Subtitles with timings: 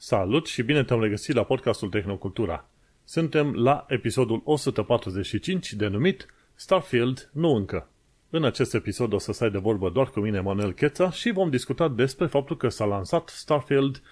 [0.00, 2.68] Salut și bine te-am regăsit la podcastul Tehnocultura.
[3.04, 7.88] Suntem la episodul 145 denumit Starfield nu încă.
[8.30, 11.50] În acest episod o să stai de vorbă doar cu mine, Manuel Cheța, și vom
[11.50, 14.02] discuta despre faptul că s-a lansat Starfield,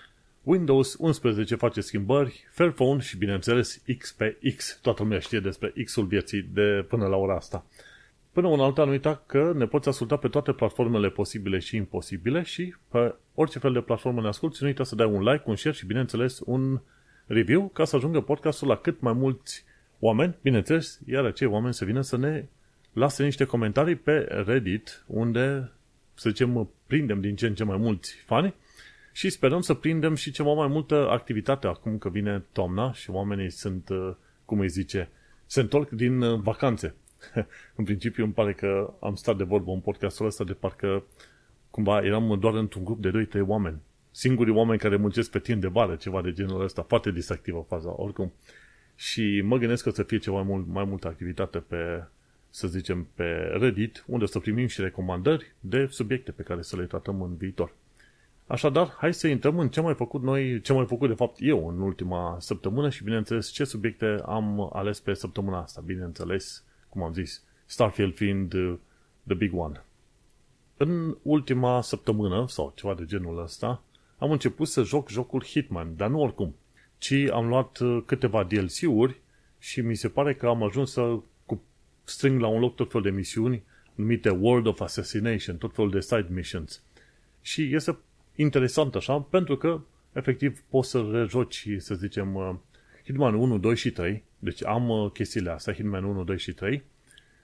[0.43, 4.79] Windows 11 face schimbări, Fairphone și, bineînțeles, XPX.
[4.83, 7.65] Toată lumea știe despre X-ul vieții de până la ora asta.
[8.37, 12.43] Până un alta, nu uita că ne poți asculta pe toate platformele posibile și imposibile
[12.43, 15.57] și pe orice fel de platformă ne asculti, nu uita să dai un like, un
[15.57, 16.81] share și, bineînțeles, un
[17.27, 19.65] review ca să ajungă podcastul la cât mai mulți
[19.99, 22.45] oameni, bineînțeles, iar acei oameni să vină să ne
[22.93, 25.73] lase niște comentarii pe Reddit, unde,
[26.15, 28.55] să zicem, prindem din ce în ce mai mulți fani
[29.13, 33.51] și sperăm să prindem și ceva mai multă activitate acum că vine toamna și oamenii
[33.51, 35.09] sunt, uh, cum îi zice,
[35.47, 36.95] se întorc din uh, vacanțe.
[37.79, 41.05] în principiu îmi pare că am stat de vorbă în podcastul ăsta de parcă
[41.71, 43.81] cumva eram doar într-un grup de 2-3 oameni.
[44.11, 48.01] Singurii oameni care muncesc pe timp de bară, ceva de genul ăsta, foarte distractivă faza,
[48.01, 48.33] oricum.
[48.95, 52.05] Și mă gândesc că o să fie ceva mai, mult, mai multă activitate pe,
[52.51, 53.25] să zicem, pe
[53.61, 57.37] Reddit, unde o să primim și recomandări de subiecte pe care să le tratăm în
[57.37, 57.73] viitor.
[58.47, 61.15] Așadar, hai să intrăm în ce am mai făcut noi, ce am mai făcut de
[61.15, 65.83] fapt eu în ultima săptămână și bineînțeles ce subiecte am ales pe săptămâna asta.
[65.85, 66.65] Bineînțeles,
[66.97, 68.75] cum am zis, Starfield fiind uh,
[69.27, 69.85] the big one.
[70.77, 73.83] În ultima săptămână, sau ceva de genul ăsta,
[74.19, 76.55] am început să joc jocul Hitman, dar nu oricum,
[76.99, 79.21] ci am luat uh, câteva DLC-uri
[79.59, 81.63] și mi se pare că am ajuns să cu,
[82.05, 83.63] string la un loc tot fel de misiuni
[83.95, 86.83] numite World of Assassination, tot fel de side missions.
[87.41, 87.99] Și este
[88.35, 89.81] interesant așa, pentru că
[90.13, 92.55] efectiv poți să rejoci, să zicem, uh,
[93.05, 96.83] Hitman 1, 2 și 3, deci am uh, chestiile astea, Hitman 1, 2 și 3,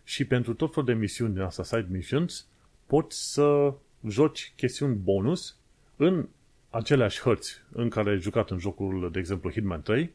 [0.04, 2.46] și pentru tot felul de misiuni din asta, side missions,
[2.86, 3.74] poți să
[4.08, 5.56] joci chestiuni bonus
[5.96, 6.28] în
[6.70, 10.10] aceleași hărți în care ai jucat în jocul, de exemplu, Hitman 3,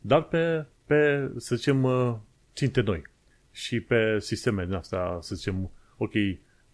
[0.00, 2.14] dar pe, pe să zicem, uh,
[2.54, 3.02] ținte noi.
[3.52, 6.12] Și pe sisteme din astea, să zicem, ok,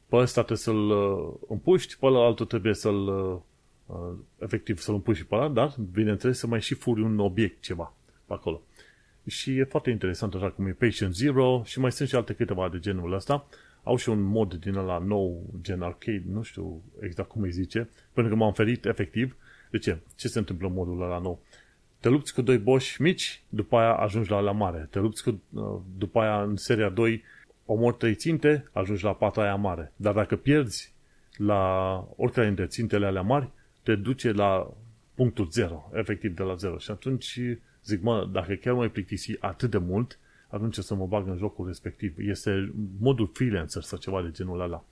[0.07, 3.43] pe ăsta trebuie să-l uh, împuști, pe altul trebuie să-l
[4.39, 7.95] efectiv să-l împuști pe ăla, dar, bineînțeles, să mai și furi un obiect ceva
[8.27, 8.63] pe acolo.
[9.27, 12.69] Și e foarte interesant așa cum e Patient Zero și mai sunt și alte câteva
[12.69, 13.47] de genul ăsta.
[13.83, 17.89] Au și un mod din ăla nou, gen arcade, nu știu exact cum îi zice,
[18.13, 19.37] pentru că m-am ferit efectiv.
[19.71, 19.99] De ce?
[20.17, 21.43] Ce se întâmplă în modul ăla nou?
[22.01, 24.89] Te lupți cu doi boși mici, după aia ajungi la la mare.
[24.91, 27.23] Te lupți cu, uh, după aia în seria 2,
[27.67, 29.93] omori trei ținte, ajungi la pata aia mare.
[29.97, 30.95] Dar dacă pierzi
[31.37, 33.51] la oricare dintre țintele alea mari,
[33.83, 34.75] te duce la
[35.15, 36.79] punctul zero, efectiv de la zero.
[36.79, 37.41] Și atunci
[37.85, 41.67] Zic, mă, dacă chiar mai plictisi atât de mult, atunci să mă bag în jocul
[41.67, 42.15] respectiv.
[42.19, 44.85] Este modul freelancer sau ceva de genul ăla.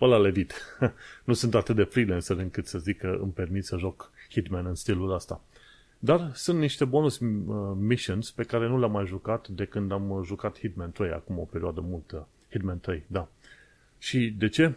[0.00, 0.54] Ăla levit.
[1.24, 4.74] nu sunt atât de freelancer încât să zic că îmi permit să joc Hitman în
[4.74, 5.40] stilul ăsta.
[5.98, 10.22] Dar sunt niște bonus uh, missions pe care nu le-am mai jucat de când am
[10.24, 12.28] jucat Hitman 3, acum o perioadă multă.
[12.50, 13.28] Hitman 3, da.
[13.98, 14.74] Și de ce?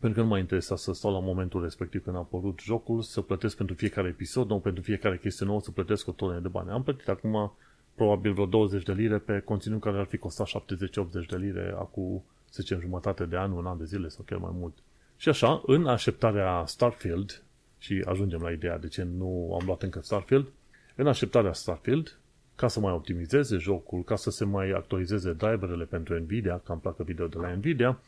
[0.00, 3.20] Pentru că nu m-a interesat să stau la momentul respectiv când a apărut jocul, să
[3.20, 6.70] plătesc pentru fiecare episod, nu pentru fiecare chestie nouă, să plătesc o tonă de bani.
[6.70, 7.52] Am plătit acum
[7.94, 12.24] probabil vreo 20 de lire pe conținut care ar fi costat 70-80 de lire acum,
[12.44, 14.74] să zicem, jumătate de an, un an de zile sau chiar mai mult.
[15.16, 17.42] Și așa, în așteptarea Starfield,
[17.78, 20.46] și ajungem la ideea de ce nu am luat încă Starfield,
[20.94, 22.18] în așteptarea Starfield,
[22.56, 26.80] ca să mai optimizeze jocul, ca să se mai actualizeze driverele pentru Nvidia, că îmi
[26.80, 28.00] placă video de la Nvidia,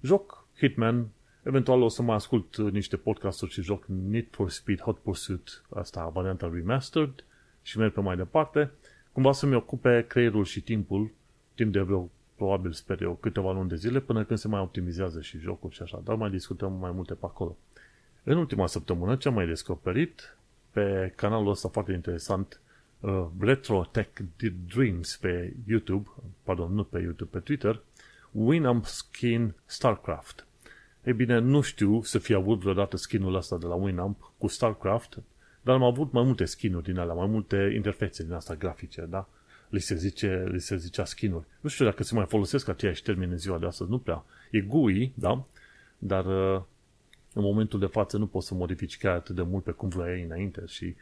[0.00, 1.08] joc Hitman
[1.48, 5.62] Eventual o să mai ascult uh, niște podcasturi și joc Need for Speed Hot Pursuit,
[5.74, 7.24] asta varianta remastered,
[7.62, 8.70] și merg pe mai departe.
[9.12, 11.10] Cumva să-mi ocupe creierul și timpul,
[11.54, 15.20] timp de vreo, probabil sper eu, câteva luni de zile, până când se mai optimizează
[15.20, 17.56] și jocul și așa, dar mai discutăm mai multe pe acolo.
[18.24, 20.36] În ultima săptămână, ce am mai descoperit
[20.70, 22.60] pe canalul ăsta foarte interesant,
[23.00, 24.20] uh, Retro Tech
[24.74, 26.08] Dreams pe YouTube,
[26.42, 27.82] pardon, nu pe YouTube, pe Twitter,
[28.32, 30.47] Winamp Skin StarCraft.
[31.08, 35.18] Ei bine, nu știu să fi avut vreodată skinul ăsta de la Winamp cu StarCraft,
[35.62, 39.28] dar am avut mai multe skinuri din alea, mai multe interfețe din asta grafice, da?
[39.68, 41.44] Li se, zice, li se zicea skinuri.
[41.60, 44.24] Nu știu dacă se mai folosesc aceiași termeni în ziua de astăzi, nu prea.
[44.50, 45.44] E GUI, da?
[45.98, 46.62] Dar uh,
[47.32, 50.22] în momentul de față nu poți să modifici chiar atât de mult pe cum vrei
[50.22, 50.94] înainte și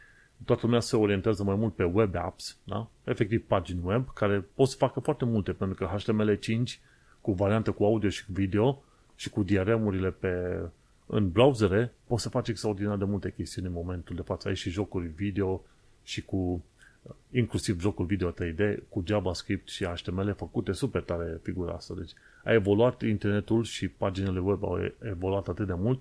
[0.45, 2.89] toată lumea se orientează mai mult pe web apps, da?
[3.03, 6.79] efectiv pagini web, care pot să facă foarte multe, pentru că HTML5
[7.21, 8.81] cu variantă cu audio și cu video
[9.17, 10.59] și cu diaremurile pe,
[11.05, 14.47] în browsere, poți să faci extraordinar de multe chestiuni în momentul de față.
[14.47, 15.63] Ai și jocuri video
[16.03, 16.63] și cu
[17.31, 21.93] inclusiv jocul video 3D cu JavaScript și HTML făcute super tare figura asta.
[21.97, 22.11] Deci
[22.43, 25.99] a evoluat internetul și paginile web au evoluat atât de mult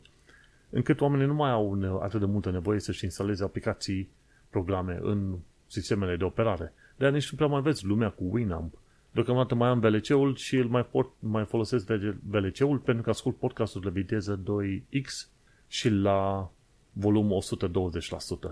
[0.70, 4.08] încât oamenii nu mai au atât de multă nevoie să-și instaleze aplicații
[4.50, 5.36] programe în
[5.66, 6.72] sistemele de operare.
[6.96, 8.74] De-aia nici nu prea mai vezi lumea cu Winamp.
[9.16, 11.86] Deocamdată mai am VLC-ul și îl mai, pot, mai folosesc
[12.28, 15.28] VLC-ul pentru că ascult podcasturile viteză 2X
[15.68, 16.50] și la
[16.92, 17.40] volum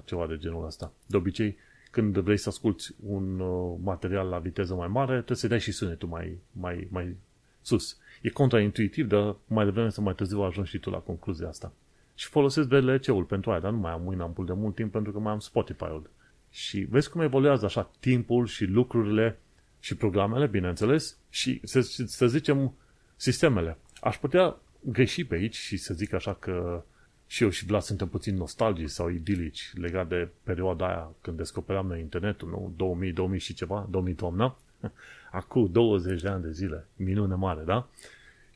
[0.01, 0.93] 120%, ceva de genul ăsta.
[1.07, 1.57] De obicei,
[1.91, 5.73] când vrei să asculti un uh, material la viteză mai mare, trebuie să dai și
[5.73, 7.17] sunetul mai, mai, mai
[7.61, 7.99] sus.
[8.23, 11.73] E contraintuitiv, dar mai devreme să mai târziu ajungi și tu la concluzia asta.
[12.15, 15.19] Și folosesc VLC-ul pentru aia, dar nu mai am Winamp-ul de mult timp pentru că
[15.19, 16.11] mai am Spotify-ul.
[16.51, 19.39] Și vezi cum evoluează așa timpul și lucrurile
[19.85, 22.75] și programele, bineînțeles, și să, să zicem
[23.17, 23.79] sistemele.
[24.01, 26.85] Aș putea greși pe aici și să zic așa că
[27.27, 31.87] și eu și Vlad suntem puțin nostalgici sau idilici legat de perioada aia când descoperam
[31.87, 32.73] noi internetul, nu?
[32.77, 34.57] 2000, 2000 și ceva, 2000 toamna.
[35.31, 36.87] Acum 20 de ani de zile.
[36.97, 37.89] Minune mare, da?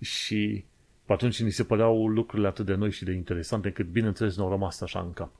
[0.00, 0.64] Și
[1.04, 4.44] pe atunci ni se păreau lucrurile atât de noi și de interesante încât, bineînțeles, nu
[4.44, 5.32] au rămas așa în cap.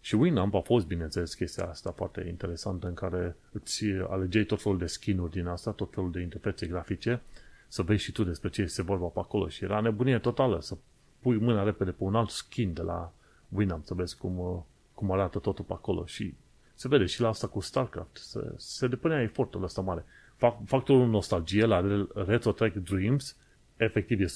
[0.00, 4.78] Și Winamp a fost, bineînțeles, chestia asta foarte interesantă în care îți alegeai tot felul
[4.78, 7.22] de skin-uri din asta, tot felul de interfețe grafice,
[7.68, 10.76] să vezi și tu despre ce este vorba pe acolo și era nebunie totală să
[11.20, 13.12] pui mâna repede pe un alt skin de la
[13.48, 14.60] Winamp să vezi cum, uh,
[14.94, 16.34] cum arată totul pe acolo și
[16.74, 20.04] se vede și la asta cu StarCraft, se, se depunea efortul ăsta mare.
[20.64, 23.36] Factorul nostalgie la Retro Track Dreams
[23.76, 24.28] efectiv e 100%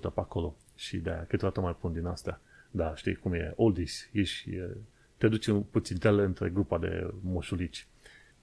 [0.00, 2.40] pe acolo și de-aia câteodată mai pun din astea.
[2.70, 4.76] Da, știi cum e, oldies, ești, e,
[5.18, 7.86] te duci puțin tele între grupa de moșulici.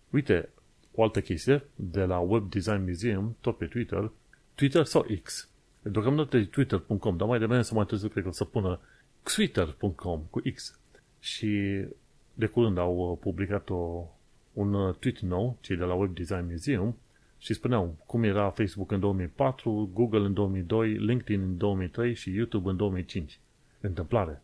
[0.10, 0.50] Uite,
[0.95, 4.12] o altă chestie, de la Web Design Museum, tot pe Twitter,
[4.56, 5.50] Twitter sau X.
[5.81, 8.80] Deocamdată e twitter.com, dar mai devreme să mai târziu cred că o să pună
[9.24, 10.80] twitter.com cu X.
[11.19, 11.83] Și
[12.33, 14.07] de curând au publicat o,
[14.54, 16.98] un tweet nou, cei de la Web Design Museum,
[17.38, 22.69] și spuneau cum era Facebook în 2004, Google în 2002, LinkedIn în 2003 și YouTube
[22.69, 23.39] în 2005.
[23.81, 24.42] Întâmplare.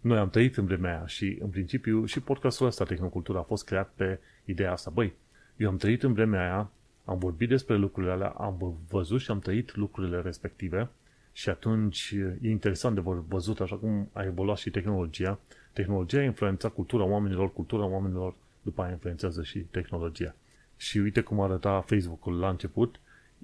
[0.00, 3.64] Noi am trăit în vremea aia și, în principiu, și podcastul ăsta, Tehnocultura, a fost
[3.64, 4.90] creat pe ideea asta.
[4.90, 5.12] Băi,
[5.56, 6.70] eu am trăit în vremea aia,
[7.04, 10.88] am vorbit despre lucrurile alea, am văzut și am trăit lucrurile respective
[11.32, 15.38] și atunci e interesant de văzut așa cum a evoluat și tehnologia.
[15.72, 20.34] Tehnologia a influențat cultura oamenilor, cultura oamenilor după aia influențează și tehnologia.
[20.76, 23.00] Și uite cum arăta Facebook-ul la început.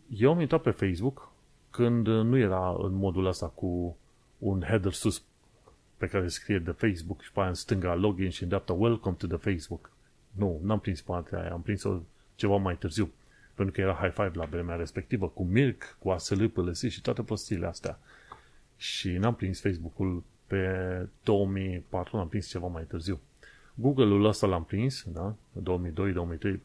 [0.08, 1.32] Eu am intrat pe Facebook
[1.70, 3.96] când nu era în modul ăsta cu
[4.38, 5.24] un header sus
[6.04, 9.16] pe care scrie de Facebook și pe aia în stânga login și în dreapta Welcome
[9.18, 9.90] to the Facebook.
[10.32, 11.98] Nu, n-am prins partea aia, am prins-o
[12.34, 13.12] ceva mai târziu.
[13.54, 17.22] Pentru că era high five la vremea respectivă, cu Mirc, cu ASL, PLS și toate
[17.22, 17.98] prostiile astea.
[18.76, 23.20] Și n-am prins Facebook-ul pe 2004, n-am prins ceva mai târziu.
[23.74, 25.34] Google-ul ăsta l-am prins, da?
[25.52, 26.60] 2002, 2003,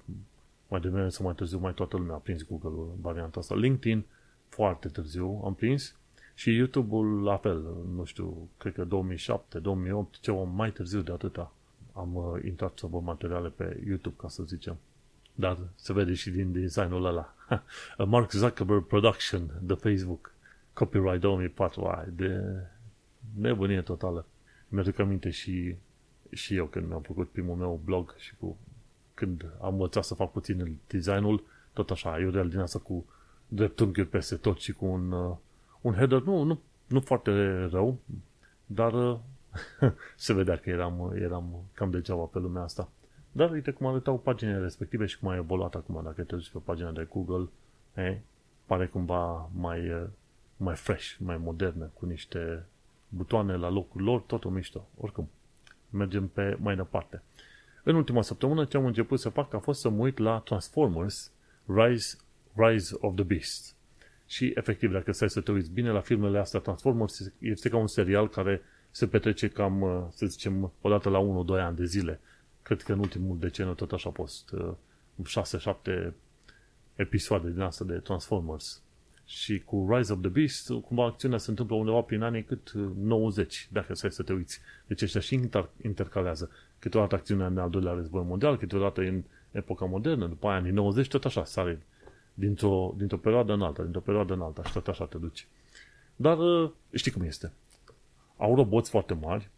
[0.68, 3.56] mai devreme sau mai târziu, mai toată lumea a prins Google-ul varianta asta.
[3.56, 4.06] LinkedIn,
[4.47, 5.95] foarte târziu am prins.
[6.39, 7.63] Și YouTube-ul la fel,
[7.95, 11.53] nu știu, cred că 2007, 2008, ceva mai târziu de atâta
[11.94, 14.77] am uh, intrat să văd materiale pe YouTube, ca să zicem.
[15.36, 17.36] Dar se vede și din designul ăla.
[18.06, 20.33] Mark Zuckerberg Production de Facebook.
[20.74, 21.86] Copyright 2004.
[21.86, 22.44] Ai, de
[23.36, 24.25] nebunie totală.
[24.68, 25.75] Mi-aduc aminte și,
[26.31, 28.57] și eu când mi-am făcut primul meu blog și cu
[29.13, 31.44] când am învățat să fac puțin designul,
[31.74, 33.06] tot așa, eu real din asta cu
[33.47, 35.36] dreptunghiuri peste tot și cu un, uh,
[35.81, 37.31] un header, nu, nu, nu foarte
[37.66, 37.98] rău,
[38.65, 39.20] dar uh,
[40.15, 42.89] se vedea că eram, eram cam degeaba pe lumea asta.
[43.32, 46.01] Dar uite cum arătau paginile respective și cum a evoluat acum.
[46.03, 47.50] Dacă te duci pe pagina de Google,
[47.94, 48.18] eh,
[48.65, 50.03] pare cumva mai, uh,
[50.58, 52.65] mai fresh, mai modernă, cu niște
[53.10, 54.88] butoane la locul lor, totul mișto.
[54.98, 55.30] Oricum,
[55.89, 57.22] mergem pe mai departe.
[57.84, 61.32] În ultima săptămână ce am început să fac a fost să mă uit la Transformers
[61.65, 62.18] Rise,
[62.56, 63.75] Rise of the Beast.
[64.29, 67.88] Și efectiv, dacă stai să te uiți bine la filmele astea Transformers, este ca un
[67.88, 72.19] serial care se petrece cam, uh, să zicem, odată la 1-2 ani de zile.
[72.62, 74.55] Cred că în ultimul deceniu tot așa a fost 6-7
[75.88, 76.07] uh,
[76.95, 78.81] episoade din asta de Transformers.
[79.25, 83.55] Și cu Rise of the Beast, cumva acțiunea se întâmplă undeva prin anii cât 90,
[83.55, 84.59] uh, dacă stai să te uiți.
[84.88, 89.86] Deci ăștia și inter- intercalează câteodată acțiunea în al doilea război mondial, câteodată în epoca
[89.86, 91.81] modernă, după aia anii 90, tot așa sare
[92.39, 95.48] dintr-o, dintr-o perioadă în alta, dintr-o perioadă în alta și tot așa te duci.
[96.15, 97.51] Dar uh, știi cum este.
[98.38, 99.50] Au roboți foarte mari,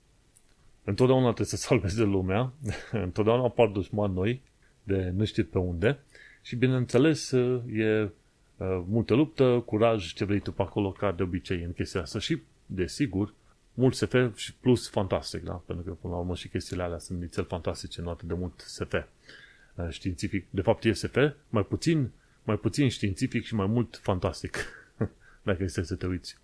[0.83, 2.53] întotdeauna trebuie să salveze lumea,
[2.91, 4.41] întotdeauna apar dușmani noi,
[4.83, 5.99] de nu știu pe unde,
[6.41, 8.11] și bineînțeles uh, e
[8.57, 12.19] uh, multă luptă, curaj, ce vrei tu pe acolo, ca de obicei în chestia asta
[12.19, 13.33] și, desigur,
[13.73, 15.61] mult SF și plus fantastic, da?
[15.65, 18.59] Pentru că, până la urmă, și chestiile alea sunt nițel fantastice, nu atât de mult
[18.59, 20.45] SF uh, științific.
[20.49, 21.15] De fapt, e SF,
[21.49, 22.11] mai puțin,
[22.43, 24.57] mai puțin științific și mai mult fantastic,
[25.43, 26.37] dacă este să te uiți.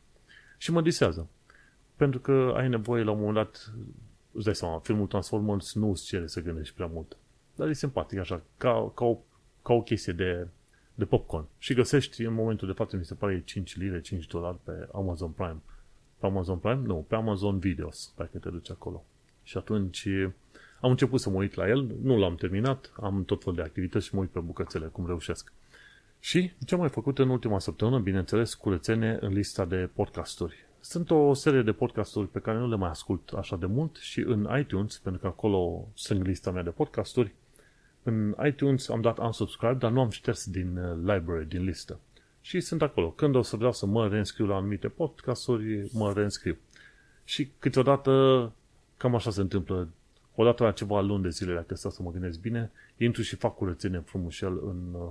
[0.58, 1.27] Și mă disează.
[1.96, 3.74] Pentru că ai nevoie, la un moment dat,
[4.32, 7.18] îți dai seama, filmul Transformers nu îți cere să gândești prea mult.
[7.56, 9.18] Dar e simpatic așa, ca, ca, o,
[9.62, 10.48] ca o chestie de,
[10.96, 11.46] de popcorn.
[11.58, 15.30] Și găsești în momentul de față, mi se pare 5 lire, 5 dolari pe Amazon
[15.30, 15.62] Prime.
[16.18, 16.82] Pe Amazon Prime?
[16.86, 19.06] Nu, pe Amazon Videos, dacă te duci acolo.
[19.44, 20.08] Și atunci
[20.82, 24.06] am început să mă uit la el, nu l-am terminat, am tot fel de activități
[24.06, 25.51] și mă uit pe bucățele, cum reușesc.
[26.20, 30.66] Și ce am mai făcut în ultima săptămână, bineînțeles, curățenie în lista de podcasturi.
[30.80, 34.20] Sunt o serie de podcasturi pe care nu le mai ascult așa de mult și
[34.20, 37.34] în iTunes, pentru că acolo sunt lista mea de podcasturi,
[38.04, 42.00] în iTunes am dat unsubscribe, dar nu am șters din uh, library, din listă.
[42.42, 43.10] Și sunt acolo.
[43.10, 46.58] Când o să vreau să mă reînscriu la anumite podcasturi, mă reînscriu.
[47.24, 48.12] Și câteodată,
[48.98, 49.90] cam așa se întâmplă,
[50.36, 53.56] odată la ceva luni de zile, dacă stau să mă gândesc bine, intru și fac
[53.56, 55.08] curățenie frumușel în uh,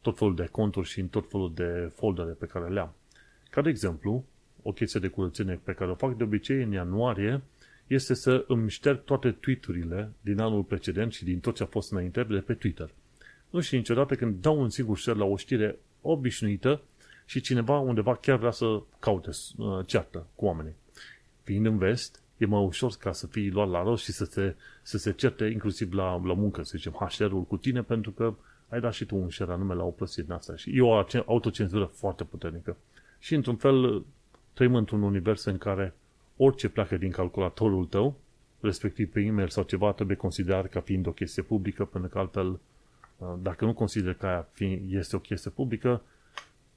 [0.00, 2.94] tot felul de conturi și în tot felul de foldere pe care le am.
[3.50, 4.24] Ca de exemplu,
[4.62, 7.42] o chestie de curățenie pe care o fac de obicei în ianuarie
[7.86, 11.92] este să îmi șterg toate tweeturile din anul precedent și din tot ce a fost
[11.92, 12.90] înainte de pe Twitter.
[13.50, 16.82] Nu știu niciodată când dau un singur share la o știre obișnuită
[17.26, 20.74] și cineva undeva chiar vrea să caute uh, ceartă cu oamenii.
[21.42, 24.56] Fiind în vest, e mai ușor ca să fii luat la rost și să se,
[24.82, 28.34] să se certe inclusiv la, la muncă, să zicem, HR-ul cu tine, pentru că
[28.70, 30.56] ai dat și tu un share anume la o plăsire din asta.
[30.56, 32.76] Și e o autocenzură foarte puternică.
[33.18, 34.04] Și într-un fel
[34.52, 35.94] trăim într-un univers în care
[36.36, 38.16] orice pleacă din calculatorul tău,
[38.60, 42.48] respectiv pe e-mail sau ceva, trebuie considerat ca fiind o chestie publică, pentru că altfel,
[43.18, 44.48] uh, dacă nu consider că aia
[44.88, 46.02] este o chestie publică,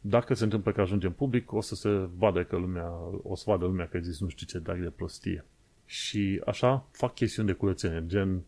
[0.02, 2.92] dacă se întâmplă că ajunge în public, o să se vadă că lumea,
[3.24, 5.46] o să vadă lumea că zis nu știu ce drag de prostie.
[5.86, 8.44] Și așa fac chestiuni de curățenie, gen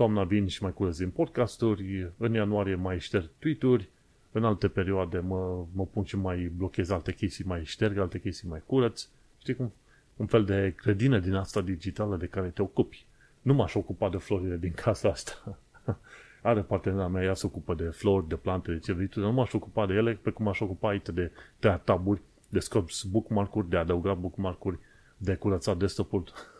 [0.00, 3.88] toamna vin și mai curăț din podcasturi, în ianuarie mai șterg tweet-uri,
[4.32, 8.48] în alte perioade mă, mă pun și mai blochez alte chestii, mai șterg alte chestii,
[8.48, 9.06] mai curăț.
[9.38, 9.72] Știi cum?
[10.16, 13.06] Un fel de grădină din asta digitală de care te ocupi.
[13.42, 15.58] Nu m-aș ocupa de florile din casa asta.
[16.42, 19.32] Are partenera mea, ea se ocupă de flori, de plante, de ce vrei tu, nu
[19.32, 23.68] m-aș ocupa de ele, pe cum aș ocupa aici de tăiat taburi, de scos bookmark-uri,
[23.68, 24.78] de adăugat bookmark-uri,
[25.16, 26.32] de curățat desktop-uri.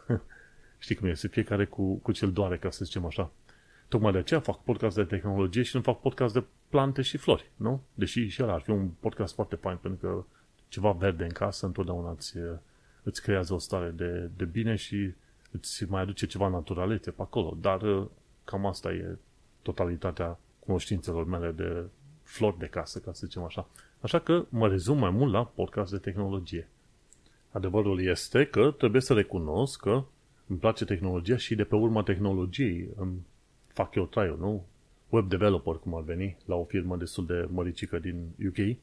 [0.82, 1.28] Știi cum este?
[1.28, 3.30] Fiecare cu, cu cel doare, ca să zicem așa.
[3.88, 7.50] Tocmai de aceea fac podcast de tehnologie și nu fac podcast de plante și flori,
[7.56, 7.82] nu?
[7.94, 10.24] Deși și el ar fi un podcast foarte fain, pentru că
[10.68, 12.36] ceva verde în casă întotdeauna îți,
[13.02, 15.12] îți creează o stare de, de bine și
[15.50, 17.56] îți mai aduce ceva naturalețe pe acolo.
[17.60, 18.08] Dar
[18.44, 19.18] cam asta e
[19.62, 21.84] totalitatea cunoștințelor mele de
[22.22, 23.68] flori de casă, ca să zicem așa.
[24.00, 26.68] Așa că mă rezum mai mult la podcast de tehnologie.
[27.50, 30.04] Adevărul este că trebuie să recunosc că
[30.50, 33.26] îmi place tehnologia și de pe urma tehnologiei îmi
[33.66, 34.66] fac eu traiul, nu?
[35.08, 38.76] Web developer, cum ar veni, la o firmă destul de măricică din UK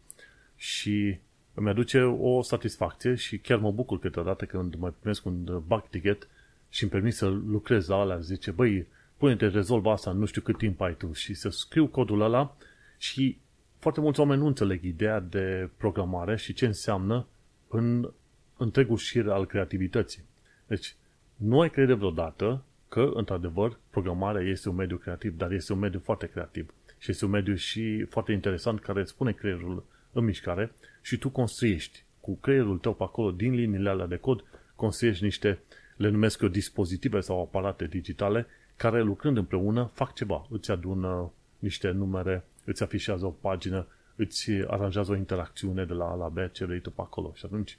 [0.55, 1.17] și
[1.53, 6.27] îmi aduce o satisfacție și chiar mă bucur câteodată când mai primesc un bug ticket
[6.69, 8.85] și îmi permit să lucrez la alea, zice, băi,
[9.17, 12.55] pune-te, rezolvă asta nu știu cât timp ai tu și să scriu codul ăla
[12.97, 13.37] și
[13.79, 17.25] foarte mulți oameni nu înțeleg ideea de programare și ce înseamnă
[17.67, 18.11] în
[18.57, 20.23] întregul șir al creativității.
[20.67, 20.95] Deci,
[21.37, 25.99] nu ai crede vreodată că, într-adevăr, programarea este un mediu creativ, dar este un mediu
[25.99, 30.71] foarte creativ și este un mediu și foarte interesant care îți pune creierul în mișcare
[31.01, 34.43] și tu construiești cu creierul tău pe acolo, din liniile alea de cod,
[34.75, 35.59] construiești niște,
[35.95, 40.47] le numesc eu, dispozitive sau aparate digitale care lucrând împreună fac ceva.
[40.49, 46.15] Îți adună niște numere, îți afișează o pagină, îți aranjează o interacțiune de la A
[46.15, 47.31] la B, ce vrei tu pe acolo.
[47.35, 47.77] Și atunci,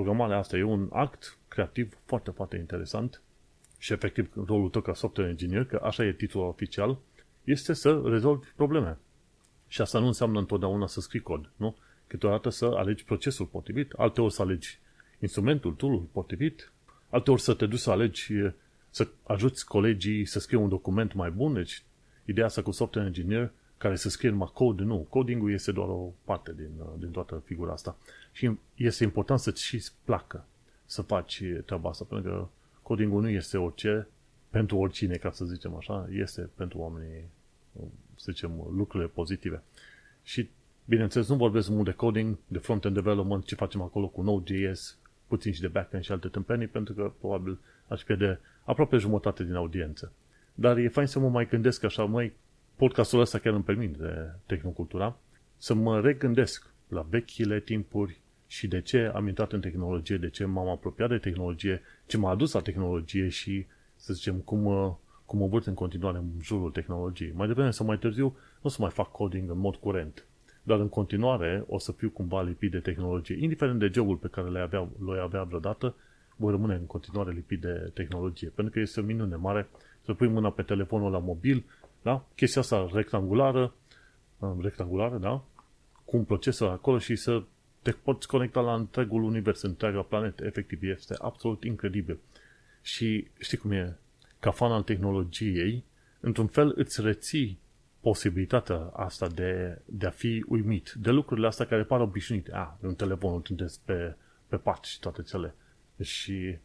[0.00, 3.22] programarea asta e un act creativ foarte, foarte interesant
[3.78, 6.98] și efectiv rolul tău ca software engineer, că așa e titlul oficial,
[7.44, 8.98] este să rezolvi probleme.
[9.68, 11.76] Și asta nu înseamnă întotdeauna să scrii cod, nu?
[12.06, 14.78] Câteodată să alegi procesul potrivit, alteori să alegi
[15.18, 16.72] instrumentul, tool potrivit,
[17.10, 18.32] alteori să te duci să alegi
[18.90, 21.82] să ajuți colegii să scrie un document mai bun, deci
[22.24, 25.06] ideea asta cu software engineer care să scrie numai code, nu.
[25.08, 27.96] Coding-ul este doar o parte din, din toată figura asta.
[28.32, 30.44] Și este important să-ți și placă
[30.84, 32.48] să faci treaba asta, pentru că
[32.82, 34.08] coding-ul nu este orice
[34.50, 37.24] pentru oricine, ca să zicem așa, este pentru oamenii,
[38.16, 39.62] să zicem, lucrurile pozitive.
[40.22, 40.48] Și,
[40.84, 45.52] bineînțeles, nu vorbesc mult de coding, de front-end development, ce facem acolo cu Node.js, puțin
[45.52, 47.58] și de back-end și alte tâmpenii, pentru că probabil
[47.88, 50.12] aș pierde aproape jumătate din audiență.
[50.54, 52.32] Dar e fain să mă mai gândesc așa, mai
[52.80, 55.16] podcastul ăsta chiar îmi permit de Tehnocultura,
[55.56, 60.44] să mă regândesc la vechile timpuri și de ce am intrat în tehnologie, de ce
[60.44, 64.62] m-am apropiat de tehnologie, ce m-a adus la tehnologie și, să zicem, cum,
[65.24, 67.32] cum mă vârt în continuare în jurul tehnologiei.
[67.34, 70.24] Mai devreme sau mai târziu nu o să mai fac coding în mod curent,
[70.62, 74.48] dar în continuare o să fiu cumva lipit de tehnologie, indiferent de jobul pe care
[74.48, 75.94] le avea, le avea vreodată,
[76.36, 79.68] voi rămâne în continuare lipit de tehnologie, pentru că este o minune mare
[80.04, 81.64] să pui mâna pe telefonul la mobil,
[82.02, 82.24] da?
[82.34, 83.74] chestia asta rectangulară,
[84.60, 85.44] rectangulară, da?
[86.04, 87.42] cu un procesor acolo și să
[87.82, 90.44] te poți conecta la întregul univers, întreaga planetă.
[90.44, 92.18] Efectiv, este absolut incredibil.
[92.82, 93.96] Și știi cum e?
[94.40, 95.84] Ca fan al tehnologiei,
[96.20, 97.58] într-un fel îți reții
[98.00, 102.52] posibilitatea asta de, de a fi uimit de lucrurile astea care par obișnuite.
[102.52, 104.16] A, un telefon îl pe,
[104.48, 105.54] pe pat și toate cele.
[106.02, 106.56] Și,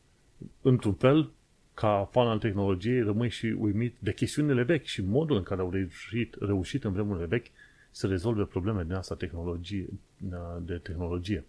[0.61, 1.31] într-un fel,
[1.75, 5.71] ca fan al tehnologiei, rămâi și uimit de chestiunile vechi și modul în care au
[5.71, 7.45] reușit, reușit în vremurile vechi
[7.91, 9.87] să rezolve probleme din asta tehnologie,
[10.61, 11.43] de tehnologie.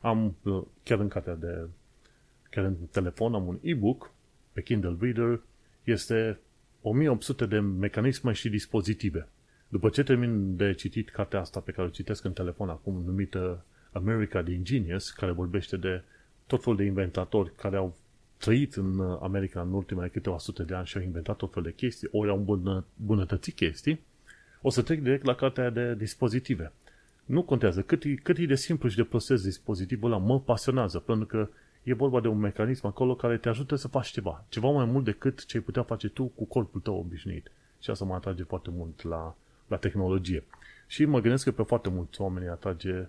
[0.00, 0.36] Am,
[0.82, 1.66] chiar în cartea de,
[2.50, 4.10] chiar în telefon, am un e-book
[4.52, 5.40] pe Kindle Reader,
[5.84, 6.38] este
[6.82, 9.28] 1800 de mecanisme și dispozitive.
[9.68, 13.64] După ce termin de citit cartea asta pe care o citesc în telefon acum, numită
[13.92, 16.02] America the Ingenious, care vorbește de
[16.46, 17.96] tot felul de inventatori care au
[18.42, 21.72] trăit în America în ultimele câteva sute de ani și au inventat tot fel de
[21.72, 22.62] chestii, ori au
[22.96, 24.00] îmbunătățit chestii,
[24.62, 26.72] o să trec direct la cartea de dispozitive.
[27.24, 30.98] Nu contează cât e, cât e de simplu și de proces dispozitivul ăla, mă pasionează,
[30.98, 31.48] pentru că
[31.82, 34.44] e vorba de un mecanism acolo care te ajută să faci ceva.
[34.48, 37.50] Ceva mai mult decât ce ai putea face tu cu corpul tău obișnuit.
[37.80, 40.44] Și asta mă atrage foarte mult la, la tehnologie.
[40.86, 43.08] Și mă gândesc că pe foarte mulți oameni atrage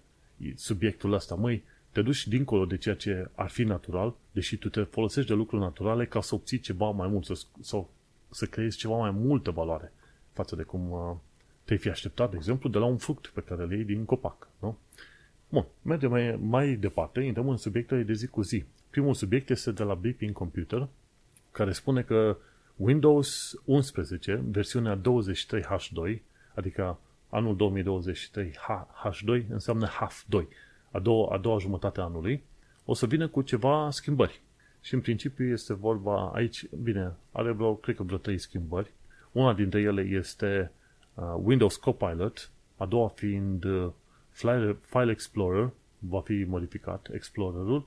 [0.56, 1.36] subiectul ăsta.
[1.36, 1.63] Măi,
[1.94, 5.62] te duci dincolo de ceea ce ar fi natural, deși tu te folosești de lucruri
[5.62, 7.90] naturale ca să obții ceva mai mult să, sau
[8.30, 9.92] să creezi ceva mai multă valoare
[10.32, 11.16] față de cum uh,
[11.64, 14.48] te-ai fi așteptat, de exemplu, de la un fruct pe care le iei din copac.
[14.60, 14.78] Nu?
[15.50, 18.64] Bun, mergem mai, mai departe, intrăm în subiectele de zi cu zi.
[18.90, 20.88] Primul subiect este de la Beeping Computer,
[21.52, 22.38] care spune că
[22.76, 26.20] Windows 11, versiunea 23H2,
[26.56, 28.56] adică anul 2023
[29.04, 30.48] H2, înseamnă half 2,
[30.94, 32.44] a doua, a doua jumătate a anului,
[32.86, 34.42] o să vină cu ceva schimbări.
[34.82, 38.92] Și în principiu este vorba aici, bine, are vreo, cred că vreo trei schimbări.
[39.32, 40.72] Una dintre ele este
[41.14, 43.90] uh, Windows Copilot, a doua fiind uh,
[44.82, 47.86] File Explorer, va fi modificat Explorerul,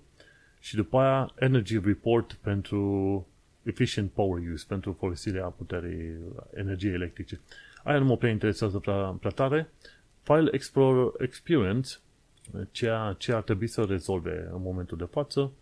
[0.61, 3.27] și după aia Energy Report pentru
[3.62, 6.16] Efficient Power Use, pentru folosirea puterii
[6.55, 7.40] energiei electrice.
[7.85, 9.71] Aia nu mă prea interesează prea, prea tare.
[10.23, 11.97] File Explorer Experience,
[12.70, 15.52] ceea ce ar trebui să rezolve în momentul de față,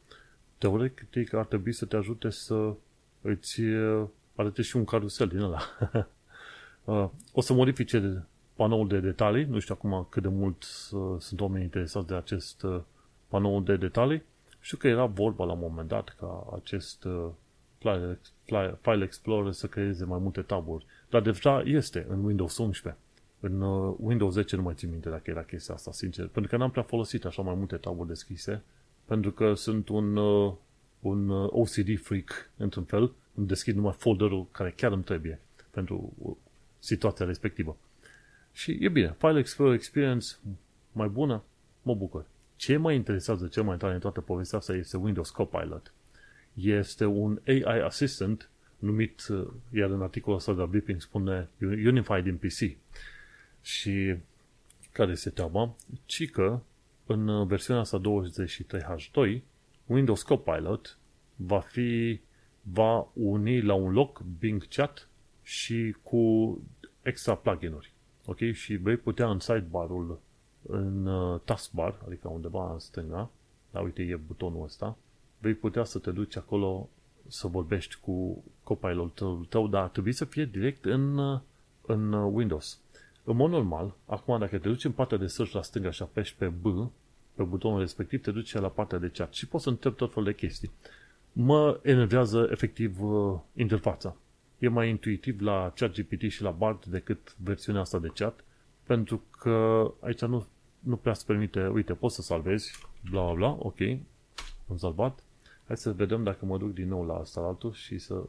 [0.58, 2.74] teoretic ar trebui să te ajute să
[3.20, 5.60] îți uh, arate și un carusel din ăla.
[6.84, 11.40] Uh, o să modifice panoul de detalii, nu știu acum cât de mult uh, sunt
[11.40, 12.80] oameni interesați de acest uh,
[13.28, 14.22] panou de detalii.
[14.60, 17.28] Știu că era vorba la un moment dat ca acest uh,
[17.78, 20.86] file, file, file Explorer să creeze mai multe taburi.
[21.10, 23.00] Dar deja este în Windows 11.
[23.46, 26.26] În uh, Windows 10 nu mai țin minte dacă era chestia asta, sincer.
[26.26, 28.62] Pentru că n-am prea folosit așa mai multe taburi deschise.
[29.04, 30.54] Pentru că sunt un, uh,
[31.00, 33.12] un uh, OCD freak, într-un fel.
[33.34, 36.12] Îmi deschid numai folderul care chiar îmi trebuie pentru
[36.78, 37.76] situația respectivă.
[38.52, 40.26] Și e bine, File Explorer Experience
[40.92, 41.42] mai bună,
[41.82, 42.26] mă bucur.
[42.56, 45.92] Ce mă interesează cel mai tare în toată povestea asta este Windows Copilot.
[46.54, 49.26] Este un AI assistant numit,
[49.70, 52.82] iar în articolul ăsta de Blipping spune Unified in PC.
[53.64, 54.16] Și
[54.92, 55.74] care este treaba?
[56.04, 56.60] Ci că
[57.06, 59.40] în versiunea asta 23H2
[59.86, 60.98] Windows Copilot
[61.36, 62.20] va fi
[62.62, 65.08] va uni la un loc Bing Chat
[65.42, 66.58] și cu
[67.02, 67.92] extra plugin-uri.
[68.26, 68.38] Ok?
[68.52, 70.20] Și vei putea în sidebar-ul,
[70.62, 73.30] în uh, taskbar, adică undeva în stânga,
[73.70, 74.96] da, uite, e butonul ăsta,
[75.38, 76.88] vei putea să te duci acolo
[77.26, 81.40] să vorbești cu copilotul tău, dar trebuie să fie direct în, uh,
[81.86, 82.80] în uh, Windows.
[83.24, 86.36] În mod normal, acum dacă te duci în partea de search la stânga și apeși
[86.36, 86.64] pe B,
[87.34, 90.28] pe butonul respectiv, te duci la partea de chat și poți să întrebi tot felul
[90.28, 90.70] de chestii.
[91.32, 94.16] Mă enervează efectiv uh, interfața
[94.64, 98.44] e mai intuitiv la ChatGPT și la BART decât versiunea asta de chat,
[98.82, 100.46] pentru că aici nu,
[100.78, 103.80] nu prea se permite, uite, poți să salvezi, bla bla bla, ok,
[104.68, 105.22] am salvat.
[105.66, 108.22] Hai să vedem dacă mă duc din nou la asta altul și să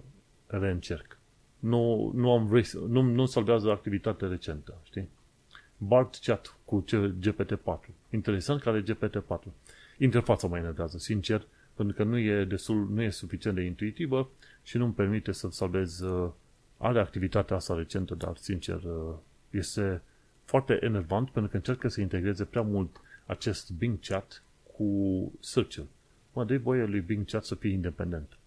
[0.48, 1.20] reîncerc.
[1.66, 5.10] Nu, nu, am, nu, nu salvează activitatea recentă, știi?
[5.78, 6.86] BART chat cu
[7.20, 7.90] GPT-4.
[8.10, 9.52] Interesant care e GPT-4.
[9.98, 14.30] Interfața mă enervează, sincer, pentru că nu e, destul, nu e suficient de intuitivă
[14.64, 16.30] și nu-mi permite să salvez uh,
[16.78, 19.14] are activitatea asta recentă, dar sincer uh,
[19.50, 20.02] este
[20.44, 24.44] foarte enervant pentru că încercă să integreze prea mult acest Bing Chat
[24.78, 25.88] cu search-ul.
[26.34, 28.38] Mă dă voie lui Bing Chat să fie independent.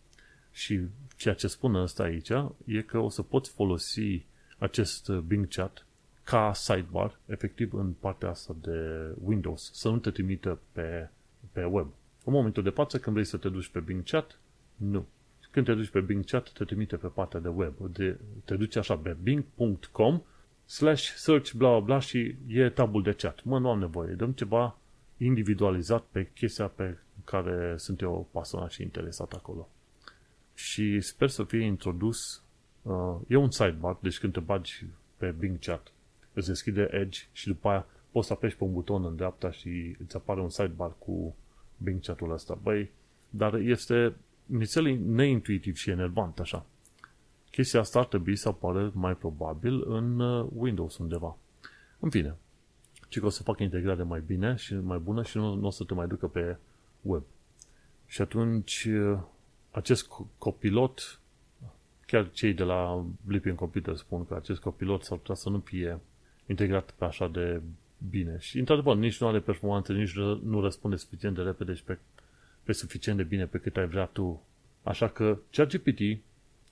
[0.58, 0.80] Și
[1.16, 2.30] ceea ce spune ăsta aici
[2.64, 4.26] e că o să poți folosi
[4.58, 5.86] acest Bing Chat
[6.22, 11.08] ca sidebar, efectiv în partea asta de Windows, să nu te trimită pe,
[11.52, 11.86] pe web.
[12.24, 14.38] În momentul de față, când vrei să te duci pe Bing Chat,
[14.76, 15.06] nu.
[15.50, 17.74] Când te duci pe Bing Chat, te trimite pe partea de web.
[17.78, 20.22] De, te duci așa pe bing.com
[20.64, 23.44] slash search bla bla bla și e tabul de chat.
[23.44, 24.14] Mă, nu am nevoie.
[24.14, 24.78] Dăm ceva
[25.16, 29.68] individualizat pe chestia pe care sunt eu pasionat și interesat acolo.
[30.58, 32.42] Și sper să fie introdus
[32.82, 34.84] uh, e un sidebar, deci când te bagi
[35.16, 35.92] pe Bing Chat,
[36.32, 39.96] îți deschide Edge și după aia poți să apeși pe un buton în dreapta și
[40.04, 41.36] îți apare un sidebar cu
[41.76, 42.58] Bing Chat-ul ăsta.
[42.62, 42.90] Băi,
[43.30, 44.14] dar este
[44.46, 46.66] nițel neintuitiv și enervant așa.
[47.50, 51.36] Chestia asta ar trebui să apară mai probabil în uh, Windows undeva.
[51.98, 52.36] În fine,
[53.08, 55.70] ci că o să facă integrare mai bine și mai bună și nu, nu o
[55.70, 56.56] să te mai ducă pe
[57.02, 57.22] web.
[58.06, 59.18] Și atunci uh,
[59.70, 61.20] acest copilot,
[62.06, 66.00] chiar cei de la Blipping Computer spun că acest copilot s-ar putea să nu fie
[66.46, 67.60] integrat pe așa de
[68.10, 68.36] bine.
[68.38, 71.98] Și într-adevăr, nici nu are performanțe, nici nu răspunde suficient de repede și pe,
[72.62, 74.42] pe suficient de bine pe cât ai vrea tu.
[74.82, 76.00] Așa că ChatGPT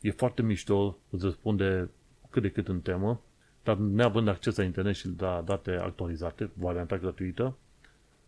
[0.01, 1.91] e foarte mișto, îți răspunde
[2.31, 3.21] cât de cât în temă,
[3.63, 7.57] dar neavând acces la internet și la date actualizate, varianta gratuită,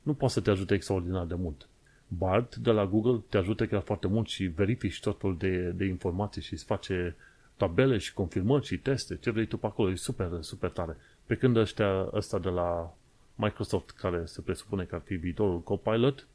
[0.03, 1.69] nu poate să te ajute extraordinar de mult.
[2.09, 6.43] Bard de la Google te ajută chiar foarte mult și verifici totul de, de informații
[6.43, 7.17] și îți face
[7.57, 10.97] tabele și confirmări și teste, ce vrei tu pe acolo, e super, super tare.
[11.27, 12.95] Pe când ăștia, ăsta de la
[13.35, 16.27] Microsoft, care se presupune că ar fi viitorul Copilot,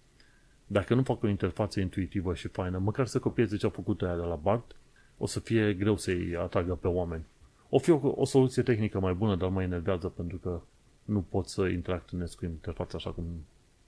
[0.68, 4.16] dacă nu fac o interfață intuitivă și faină, măcar să copieze ce a făcut aia
[4.16, 4.76] de la Bard,
[5.18, 7.26] o să fie greu să-i atragă pe oameni.
[7.70, 10.62] O fi o, o soluție tehnică mai bună, dar mai enervează pentru că
[11.04, 13.26] nu pot să interacționez cu interfața așa cum,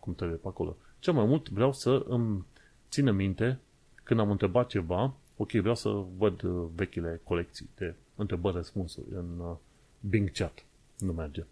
[0.05, 0.77] cum trebuie pe acolo.
[0.99, 2.45] Cel mai mult vreau să îmi
[2.89, 3.59] țină minte
[4.03, 9.55] când am întrebat ceva, ok, vreau să văd uh, vechile colecții de întrebări-răspunsuri în uh,
[9.99, 10.65] Bing Chat.
[10.99, 11.43] Nu merge.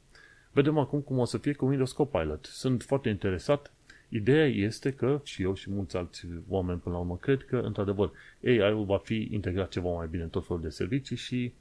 [0.52, 2.46] Vedem acum cum o să fie cu Windows Copilot.
[2.46, 3.74] Sunt foarte interesat.
[4.10, 8.12] Ideea este că și eu și mulți alți oameni până la urmă cred că, într-adevăr,
[8.44, 11.54] AI-ul va fi integrat ceva mai bine în tot felul de servicii și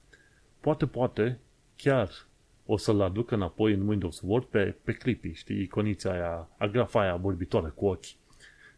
[0.60, 1.38] poate, poate,
[1.76, 2.26] chiar
[2.72, 7.16] o să-l aduc înapoi în Windows Word pe, pe Clippy, știi, iconița aia, agrafa aia
[7.16, 8.04] vorbitoare cu ochi.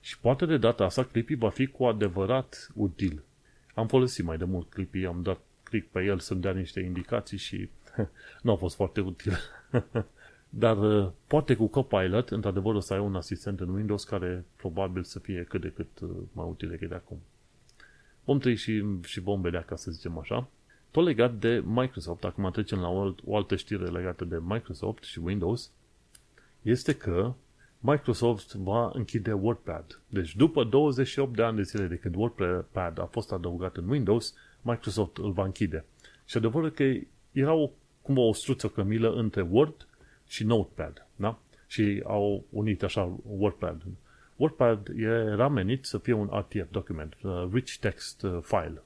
[0.00, 3.22] Și poate de data asta Clippy va fi cu adevărat util.
[3.74, 7.38] Am folosit mai de mult Clippy, am dat click pe el să-mi dea niște indicații
[7.38, 7.68] și
[8.42, 9.38] nu a fost foarte util.
[10.48, 15.02] Dar uh, poate cu Copilot, într-adevăr, o să ai un asistent în Windows care probabil
[15.02, 17.18] să fie cât de cât uh, mai util decât de acum.
[18.24, 20.48] Vom trăi și, și vom vedea, ca să zicem așa.
[20.94, 25.18] Tot legat de Microsoft, acum trecem la o, o altă știre legată de Microsoft și
[25.18, 25.70] Windows,
[26.62, 27.34] este că
[27.78, 30.00] Microsoft va închide WordPad.
[30.08, 34.34] Deci după 28 de ani de zile de când WordPad a fost adăugat în Windows,
[34.62, 35.84] Microsoft îl va închide.
[36.24, 36.84] Și adevărul că
[37.32, 37.70] era o,
[38.02, 39.86] cumva o struță cămilă între Word
[40.26, 41.06] și Notepad.
[41.16, 41.38] Da?
[41.66, 43.82] Și au unit așa WordPad.
[44.36, 48.82] WordPad era menit să fie un RTF document, uh, Rich Text uh, File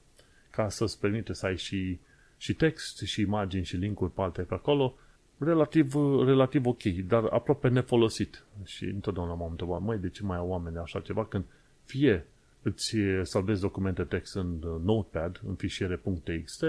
[0.49, 1.99] ca să-ți permite să ai și,
[2.37, 4.95] și text, și imagini, și linkuri pe alte pe acolo,
[5.37, 5.93] relativ,
[6.25, 8.43] relativ ok, dar aproape nefolosit.
[8.65, 11.43] Și întotdeauna m-am întrebat, măi, de ce mai au oameni așa ceva când
[11.83, 12.25] fie
[12.61, 16.65] îți salvezi documente text în Notepad, în fișiere .txt,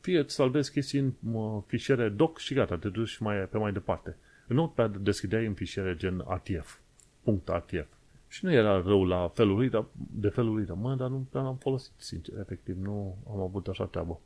[0.00, 4.16] fie îți salvezi chestii în fișiere doc și gata, te duci mai, pe mai departe.
[4.46, 6.76] În Notepad deschideai în fișiere gen ATF,
[7.46, 7.86] .atf.
[8.32, 11.26] Și nu era rău la felul lui, dar de felul lui, dar mă, dar nu
[11.30, 14.20] prea l-am folosit, sincer, efectiv, nu am avut așa treabă.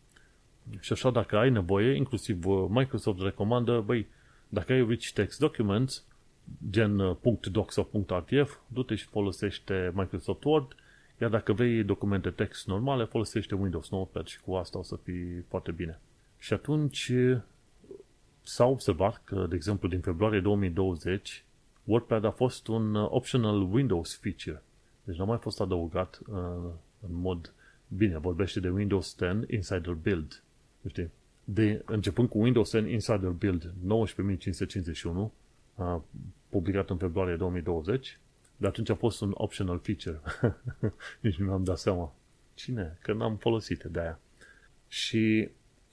[0.81, 4.07] Și așa, dacă ai nevoie, inclusiv uh, Microsoft recomandă, băi,
[4.49, 6.05] dacă ai rich text documents,
[6.71, 7.17] gen uh,
[7.51, 10.75] .doc sau .rtf, du-te și folosește Microsoft Word,
[11.21, 15.45] iar dacă vrei documente text normale, folosește Windows Notepad și cu asta o să fii
[15.49, 16.01] foarte bine.
[16.39, 17.39] Și atunci uh,
[18.43, 21.45] s-a observat că, de exemplu, din februarie 2020,
[21.87, 24.63] WordPad a fost un uh, optional Windows feature.
[25.05, 26.37] Deci nu a mai fost adăugat uh,
[27.01, 27.53] în mod
[27.89, 28.19] bine.
[28.19, 30.43] Vorbește de Windows 10 Insider Build.
[30.89, 31.11] Știi?
[31.45, 35.33] De, începând cu Windows 10 Insider Build 19551,
[35.75, 35.97] uh,
[36.49, 38.19] publicat în februarie 2020,
[38.57, 40.21] de atunci a fost un optional feature.
[41.21, 42.15] Nici nu mi-am dat seama.
[42.55, 42.99] Cine?
[43.03, 44.19] Că n-am folosit de aia.
[44.89, 45.49] Și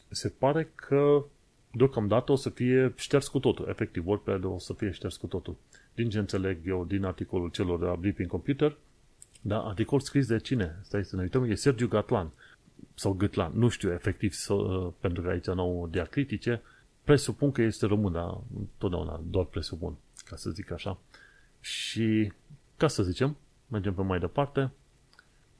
[0.09, 1.23] se pare că
[1.71, 3.67] deocamdată o să fie șters cu totul.
[3.69, 5.55] Efectiv, WordPad o să fie șters cu totul
[5.95, 8.77] din ce înțeleg eu din articolul celor de la Blipping Computer,
[9.41, 10.79] da, articol scris de cine?
[10.83, 12.31] Stai să ne uităm, e Sergiu Gatlan
[12.93, 14.53] sau Gâtlan, nu știu efectiv, să,
[14.99, 16.61] pentru că aici nu au diacritice,
[17.03, 18.37] presupun că este român, dar
[18.77, 20.97] totdeauna doar presupun, ca să zic așa.
[21.59, 22.31] Și,
[22.77, 24.71] ca să zicem, mergem pe mai departe,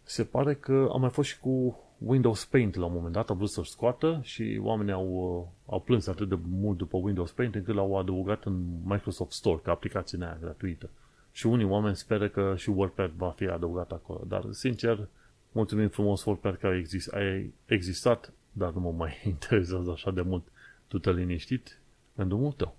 [0.04, 3.34] se pare că a mai fost și cu Windows Paint la un moment dat, a
[3.34, 7.76] vrut să-și scoată și oamenii au, au plâns atât de mult după Windows Paint încât
[7.76, 10.90] l-au adăugat în Microsoft Store ca aplicație aia gratuită.
[11.32, 14.24] Și unii oameni speră că și WordPad va fi adăugat acolo.
[14.28, 15.08] Dar, sincer,
[15.52, 17.20] mulțumim frumos WordPad că a, exist, a
[17.66, 20.44] existat, dar nu mă mai interesează așa de mult.
[20.88, 21.80] Tu te liniștit
[22.16, 22.76] în drumul tău.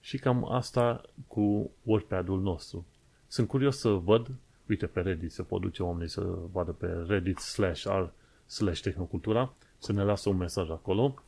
[0.00, 2.86] Și cam asta cu WordPad-ul nostru.
[3.26, 4.30] Sunt curios să văd,
[4.68, 8.10] uite pe Reddit, se pot duce oamenii să vadă pe Reddit slash r
[8.48, 11.22] slash tehnocultura, să ne lasă un mesaj acolo,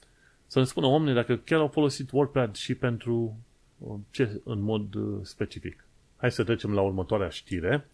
[0.46, 3.36] să ne spună oamenii dacă chiar au folosit WordPad și pentru
[3.78, 5.84] uh, ce în mod uh, specific.
[6.16, 7.88] Hai să trecem la următoarea știre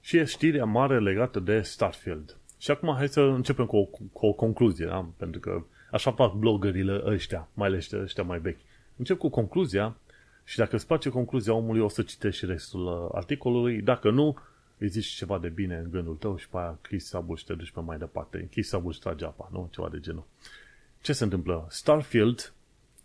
[0.00, 2.36] și e știrea mare legată de Starfield.
[2.58, 5.08] Și acum hai să începem cu o, cu o concluzie, da?
[5.16, 8.60] pentru că așa fac bloggerile ăștia, mai ales ăștia mai vechi.
[8.96, 9.96] Încep cu concluzia
[10.44, 13.82] și dacă îți place concluzia omului, o să citești și restul uh, articolului.
[13.82, 14.36] Dacă nu,
[14.78, 17.54] îi zici ceva de bine în gândul tău și pe aia închizi sabul și te
[17.54, 18.38] duci pe mai departe.
[18.38, 19.68] Închizi sabul și tragi apa, nu?
[19.72, 20.26] Ceva de genul.
[21.00, 21.66] Ce se întâmplă?
[21.70, 22.52] Starfield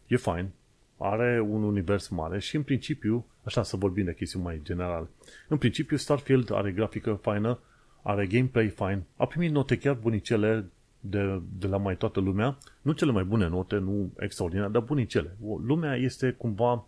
[0.07, 0.51] e fine,
[0.97, 5.07] are un univers mare și în principiu, așa să vorbim de chestiuni mai general,
[5.47, 7.59] în principiu Starfield are grafică faină,
[8.01, 10.65] are gameplay fine, a primit note chiar bunicele
[10.99, 15.37] de, de la mai toată lumea, nu cele mai bune note, nu extraordinare, dar bunicele.
[15.65, 16.87] Lumea este cumva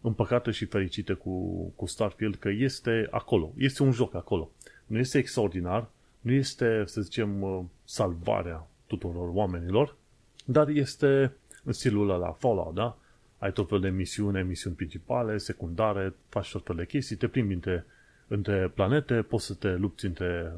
[0.00, 4.50] împăcată și fericită cu, cu Starfield că este acolo, este un joc acolo.
[4.86, 5.88] Nu este extraordinar,
[6.20, 9.96] nu este, să zicem, uh, salvarea tuturor oamenilor,
[10.44, 11.32] dar este
[11.64, 12.98] în stilul ăla Fallout, da?
[13.38, 17.54] Ai tot fel de misiuni, misiuni principale, secundare, faci tot fel de chestii, te plimbi
[17.54, 17.86] între,
[18.28, 20.52] între planete, poți să te lupți între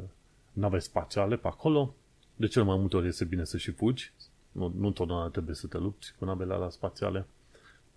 [0.53, 1.95] nave spațiale pe acolo.
[2.37, 4.13] De cel mai multe ori este bine să și fugi.
[4.53, 7.27] Nu, nu întotdeauna trebuie să te lupți cu navele alea spațiale.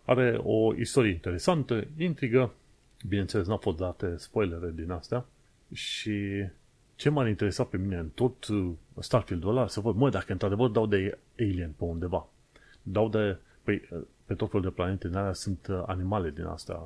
[0.05, 2.53] Are o istorie interesantă, intrigă,
[3.07, 5.25] bineînțeles n-au fost date spoilere din astea.
[5.73, 6.45] Și
[6.95, 10.69] ce m-a interesat pe mine în tot uh, Starfield-ul ăla, să văd, mă, dacă într-adevăr
[10.69, 12.27] dau de alien pe undeva,
[12.81, 16.43] dau de, păi, uh, pe tot felul de planete din alea sunt uh, animale din
[16.43, 16.79] astea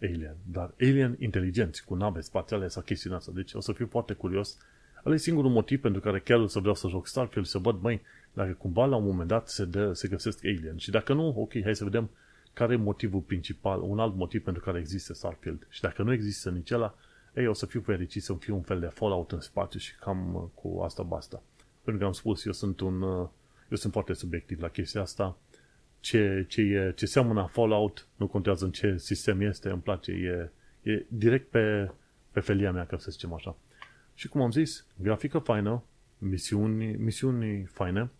[0.00, 4.12] alien, dar alien inteligenți, cu nave spațiale sau chestii asta, deci o să fiu foarte
[4.12, 4.58] curios.
[5.04, 7.82] Ăla e singurul motiv pentru care chiar o să vreau să joc Starfield, să văd,
[7.82, 8.00] măi,
[8.32, 10.76] dacă cumva la un moment dat se, dă, se găsesc alien.
[10.76, 12.10] Și dacă nu, ok, hai să vedem
[12.56, 15.66] care e motivul principal, un alt motiv pentru care există Starfield.
[15.68, 16.94] Și dacă nu există nici ăla,
[17.34, 20.34] ei, o să fiu fericit să fiu un fel de Fallout în spațiu și cam
[20.34, 21.42] uh, cu asta basta.
[21.82, 23.28] Pentru că am spus, eu sunt un, uh,
[23.70, 25.38] eu sunt foarte subiectiv la chestia asta.
[26.00, 30.50] Ce, ce, e, ce seamănă Fallout, nu contează în ce sistem este, îmi place, e,
[30.90, 31.90] e direct pe,
[32.30, 33.56] pe felia mea, ca să zicem așa.
[34.14, 35.82] Și cum am zis, grafică faină,
[36.18, 38.10] misiuni, misiuni faine,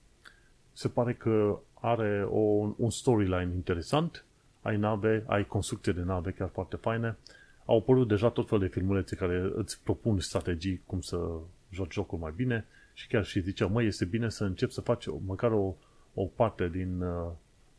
[0.72, 2.38] se pare că are o,
[2.76, 4.25] un storyline interesant,
[4.66, 7.16] ai nave, ai construcție de nave chiar foarte faine,
[7.64, 11.28] au apărut deja tot fel de filmulețe care îți propun strategii cum să
[11.70, 15.06] joci jocul mai bine și chiar și zicea, măi, este bine să încep să faci
[15.26, 15.74] măcar o,
[16.14, 17.30] o parte din, uh,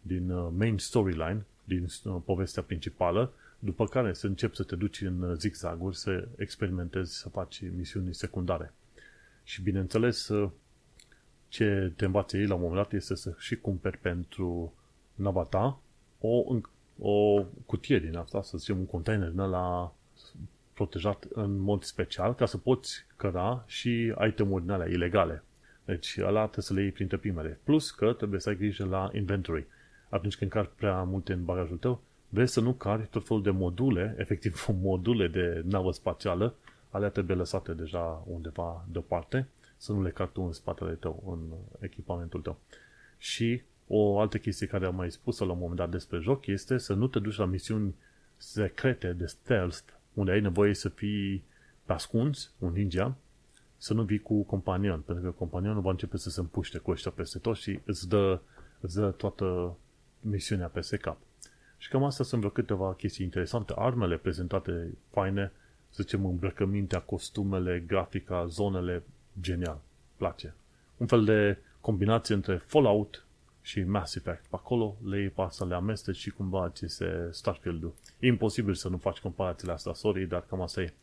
[0.02, 5.02] din uh, main storyline, din uh, povestea principală, după care să începi să te duci
[5.02, 8.74] în zigzaguri, să experimentezi, să faci misiuni secundare.
[9.44, 10.30] Și bineînțeles,
[11.48, 14.74] ce te învață ei la un moment dat este să și cumperi pentru
[15.16, 15.80] nava ta
[16.20, 16.60] o,
[17.00, 19.94] o cutie din asta, să zicem un container din ăla
[20.74, 25.44] protejat în mod special ca să poți căra și itemuri din alea ilegale.
[25.86, 27.60] Deci ăla trebuie să le iei printre primele.
[27.64, 29.68] Plus că trebuie să ai grijă la inventory.
[30.10, 33.50] Atunci când cari prea multe în bagajul tău, vezi să nu cari tot felul de
[33.50, 36.56] module, efectiv module de navă spațială,
[36.90, 41.58] alea trebuie lăsate deja undeva deoparte să nu le cari tu în spatele tău, în
[41.86, 42.60] echipamentul tău.
[43.18, 46.78] Și o altă chestie care am mai spus-o la un moment dat despre joc este
[46.78, 47.96] să nu te duci la misiuni
[48.38, 49.78] secrete de stealth,
[50.14, 51.44] unde ai nevoie să fii
[51.86, 53.16] pe ascuns, un ninja,
[53.78, 57.12] să nu vii cu companion, pentru că companionul va începe să se împuște cu ăștia
[57.12, 58.40] peste tot și îți dă,
[58.80, 59.78] îți dă toată
[60.22, 61.18] misiunea peste cap.
[61.78, 63.74] Și cam astea sunt vreo câteva chestii interesante.
[63.76, 65.52] Armele prezentate faine,
[65.90, 69.04] să zicem îmbrăcămintea, costumele, grafica, zonele,
[69.42, 69.80] genial.
[70.16, 70.54] Place.
[70.98, 73.26] Un fel de combinație între Fallout
[73.68, 74.42] și Mass Effect.
[74.42, 77.94] Pe acolo le iei pe să le amesteci și cumva ți se Starfield-ul.
[78.20, 80.94] E imposibil să nu faci comparațiile astea, sorry, dar cam asta e.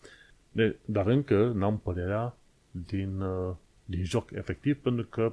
[0.52, 2.36] De, dar încă n-am părerea
[2.70, 5.32] din, uh, din joc efectiv, pentru că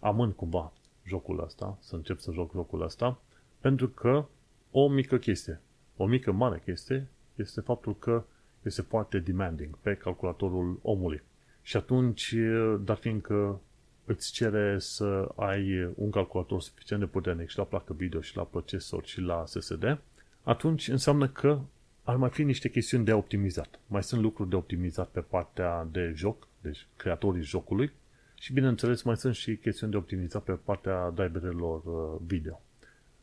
[0.00, 0.72] amân cumva
[1.04, 3.20] jocul ăsta, să încep să joc jocul ăsta,
[3.60, 4.24] pentru că
[4.70, 5.60] o mică chestie,
[5.96, 8.24] o mică mare chestie, este faptul că
[8.62, 11.22] este foarte demanding pe calculatorul omului.
[11.62, 12.34] Și atunci,
[12.80, 13.60] dar fiindcă
[14.06, 18.42] îți cere să ai un calculator suficient de puternic și la placă video și la
[18.42, 19.98] procesor și la SSD,
[20.42, 21.60] atunci înseamnă că
[22.02, 23.80] ar mai fi niște chestiuni de optimizat.
[23.86, 27.92] Mai sunt lucruri de optimizat pe partea de joc, deci creatorii jocului,
[28.38, 32.60] și bineînțeles mai sunt și chestiuni de optimizat pe partea driverelor uh, video.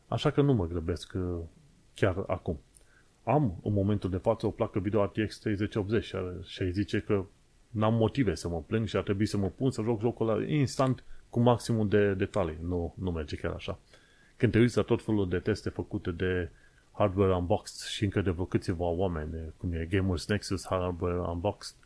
[0.08, 1.38] Așa că nu mă grăbesc uh,
[1.94, 2.60] chiar acum.
[3.22, 6.04] am în momentul de față o placă video RTX 3080
[6.44, 7.24] și ai zice că
[7.74, 10.44] n-am motive să mă plâng și ar trebui să mă pun să joc jocul ăla
[10.44, 12.58] instant cu maximum de detalii.
[12.62, 13.78] Nu, nu merge chiar așa.
[14.36, 16.50] Când te uiți la tot felul de teste făcute de
[16.92, 21.76] Hardware Unboxed și încă de vreo câțiva oameni, cum e Gamers Nexus Hardware Unboxed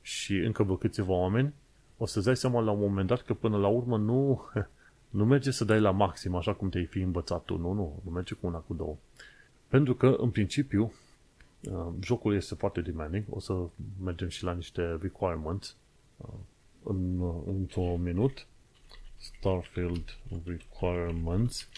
[0.00, 1.52] și încă vreo câțiva oameni,
[1.96, 4.48] o să-ți dai seama la un moment dat că până la urmă nu,
[5.18, 7.56] nu merge să dai la maxim așa cum te-ai fi învățat tu.
[7.56, 8.96] Nu, nu, nu merge cu una, cu două.
[9.68, 10.90] Pentru că, în principiu, uh,
[12.00, 13.24] jocul este foarte demanding.
[13.30, 13.54] O să
[14.02, 15.76] mergem și la niște requirements
[16.16, 16.28] uh,
[16.82, 18.46] în, uh, într-un minut.
[19.16, 21.68] Starfield requirements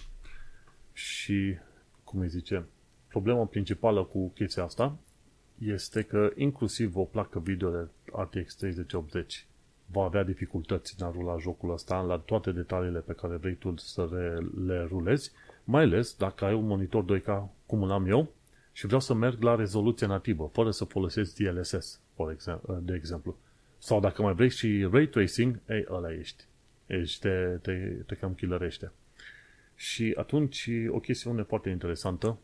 [0.93, 1.57] și,
[2.05, 2.65] cum îi zice,
[3.09, 4.97] problema principală cu chestia asta
[5.59, 9.47] este că inclusiv o placă video de RTX 3080
[9.87, 13.77] va avea dificultăți în a rula jocul ăsta la toate detaliile pe care vrei tu
[13.77, 15.33] să le, le rulezi,
[15.65, 18.33] mai ales dacă ai un monitor 2K cum îl am eu
[18.77, 22.01] și vreau să merg la rezoluție nativă, fără să folosesc DLSS,
[22.81, 23.37] de exemplu.
[23.79, 26.45] Sau dacă mai vrei și ray tracing, ei, ăla ești.
[26.87, 27.73] Ești, te, te,
[28.07, 28.93] te cam killerește.
[29.75, 32.39] Și atunci, o chestiune foarte interesantă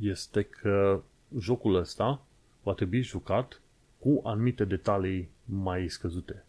[0.00, 1.02] este că
[1.38, 2.26] jocul ăsta
[2.62, 3.60] va trebui jucat
[3.98, 6.44] cu anumite detalii mai scăzute.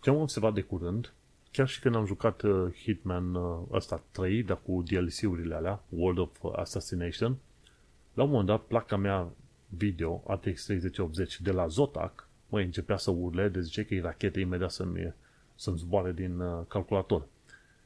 [0.00, 1.12] Ce am observat de curând,
[1.50, 6.18] chiar și când am jucat uh, Hitman uh, ăsta 3, dar cu DLC-urile alea, World
[6.18, 7.38] of Assassination,
[8.14, 9.28] la un moment dat placa mea
[9.68, 14.40] video ATX 3080 de la Zotac, mă începea să urle, de zice că e rachetă
[14.40, 15.14] imediat să-mi,
[15.54, 17.26] să-mi zboare din uh, calculator.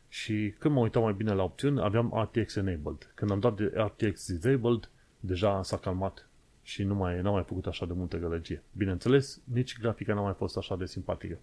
[0.09, 3.11] Și când mă uitam mai bine la opțiuni, aveam RTX enabled.
[3.15, 6.29] Când am dat de RTX disabled, deja s-a calmat
[6.63, 8.63] și nu mai, n-am mai făcut așa de multă gălăgie.
[8.73, 11.39] Bineînțeles, nici grafica n-a mai fost așa de simpatică.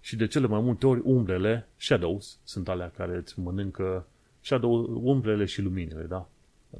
[0.00, 4.06] Și de cele mai multe ori umbrele, shadows, sunt alea care îți mănâncă
[4.40, 6.28] shadow, umbrele și luminile, da?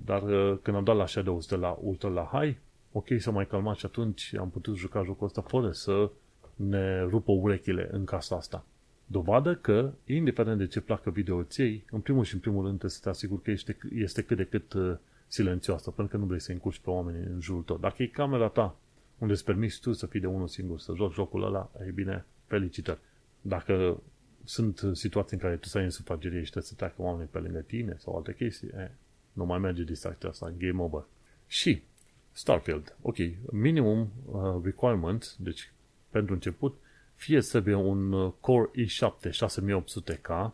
[0.04, 2.56] Dar uh, când am dat la shadows de la ultra la high,
[2.92, 6.10] ok, s-a mai calmat și atunci am putut juca jocul ăsta fără să
[6.54, 8.64] ne rupă urechile în casa asta.
[9.06, 12.78] Dovadă că, indiferent de ce placă video îți iei, în primul și în primul rând
[12.78, 16.26] trebuie să te asiguri că este, este cât de cât uh, silențioasă, pentru că nu
[16.26, 17.76] vrei să încurci pe oamenii în jurul tău.
[17.76, 18.76] Dacă e camera ta,
[19.18, 22.24] unde îți permiți tu să fii de unul singur, să joci jocul ăla, ei bine,
[22.46, 22.98] felicitări.
[23.40, 24.02] Dacă
[24.44, 27.38] sunt situații în care tu să ai în sufragerie și trebuie să treacă oamenii pe
[27.38, 28.90] lângă tine sau alte chestii, e,
[29.36, 31.04] nu mai merge distracția asta, game over.
[31.46, 31.82] Și
[32.32, 33.16] Starfield, ok,
[33.52, 35.72] minimum uh, requirement, deci
[36.10, 36.76] pentru început,
[37.14, 40.50] fie să fie un uh, Core i7 6800K,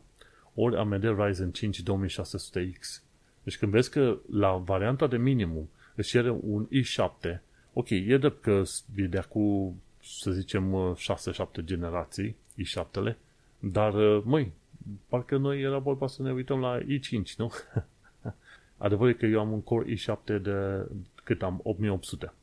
[0.54, 3.02] ori AMD Ryzen 5 2600X.
[3.42, 7.40] Deci când vezi că la varianta de minimum își cere un i7,
[7.72, 8.62] ok, e drept că
[8.96, 10.96] e de cu, să zicem, 6-7
[11.36, 13.16] uh, generații, i7-le,
[13.58, 14.52] dar, uh, măi,
[15.08, 17.52] parcă noi era vorba să ne uităm la i5, nu?
[18.82, 20.86] Adevărul e că eu am un Core i7 de
[21.24, 22.34] cât am 8800,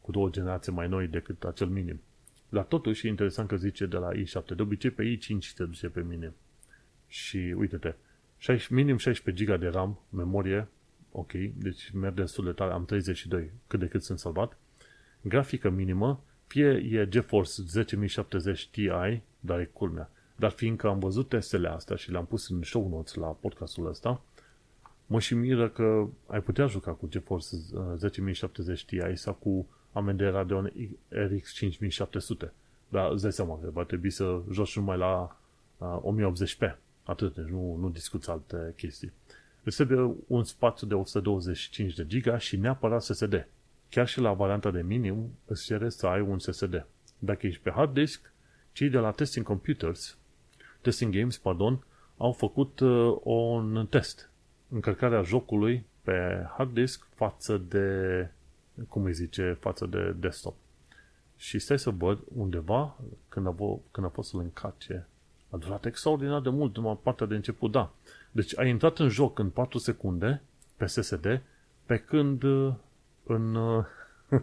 [0.00, 2.00] cu două generații mai noi decât acel minim.
[2.48, 4.54] Dar totuși e interesant că zice de la i7.
[4.56, 6.32] De obicei pe i5 te duce pe minim.
[7.06, 7.94] Și uite-te,
[8.70, 10.68] minim 16 GB de RAM, memorie,
[11.12, 14.58] ok, deci merg destul de tare, am 32, cât de cât sunt salvat.
[15.20, 18.90] Grafică minimă, fie e GeForce 10070 Ti,
[19.40, 20.10] dar e culmea.
[20.36, 24.22] Dar fiindcă am văzut testele astea și le-am pus în show notes la podcastul ăsta,
[25.06, 27.56] mă și miră că ai putea juca cu GeForce
[27.96, 30.72] 10070 uh, Ti sau cu AMD Radeon
[31.08, 32.52] RX 5700.
[32.88, 35.40] Dar îți dai seama că va trebui să joci numai la
[35.78, 36.76] uh, 1080p.
[37.02, 39.12] Atât, deci nu, nu discuți alte chestii.
[39.62, 43.48] Îți trebuie un spațiu de 125 de giga și neapărat SSD.
[43.88, 46.86] Chiar și la varianta de minim îți cere să ai un SSD.
[47.18, 48.32] Dacă ești pe hard disk,
[48.72, 50.18] cei de la Testing Computers,
[50.80, 51.84] Testing Games, pardon,
[52.16, 54.30] au făcut uh, un test.
[54.74, 58.28] Încărcarea jocului pe hard disk față de,
[58.88, 60.54] cum îi zice, față de desktop.
[61.36, 62.96] Și stai să văd undeva,
[63.28, 63.54] când a,
[63.90, 65.06] când a fost să-l încarce,
[65.50, 67.92] a durat extraordinar de mult, numai partea de început, da.
[68.30, 70.42] Deci ai intrat în joc în 4 secunde
[70.76, 71.40] pe SSD,
[71.86, 72.74] pe când uh,
[73.24, 73.84] în, uh,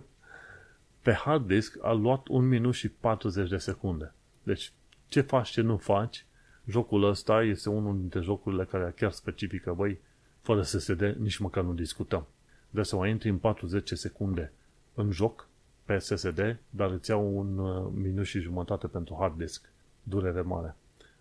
[1.03, 4.13] pe hard disk a luat 1 minut și 40 de secunde.
[4.43, 4.71] Deci
[5.07, 6.25] ce faci, ce nu faci,
[6.65, 9.99] jocul ăsta este unul dintre jocurile care chiar specifică, băi,
[10.41, 12.27] fără SSD nici măcar nu discutăm.
[12.69, 14.51] De să mai intri în 40 secunde
[14.93, 15.47] în joc
[15.85, 19.69] pe SSD, dar îți iau un uh, minut și jumătate pentru hard disk.
[20.03, 20.75] Durere mare.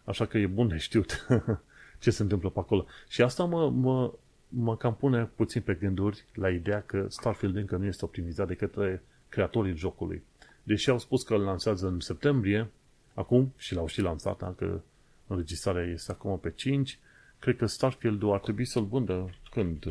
[0.04, 1.26] Așa că e bun de știut
[2.02, 2.86] ce se întâmplă pe acolo.
[3.08, 4.12] Și asta mă, mă,
[4.48, 8.54] mă cam pune puțin pe gânduri la ideea că Starfield încă nu este optimizat de
[8.54, 10.22] către creatorii jocului.
[10.62, 12.70] Deși au spus că îl lansează în septembrie,
[13.14, 14.82] acum, și l-au și lansat, dacă
[15.26, 16.98] înregistrarea este acum pe 5,
[17.40, 19.86] cred că Starfield-ul ar trebui să-l vândă când?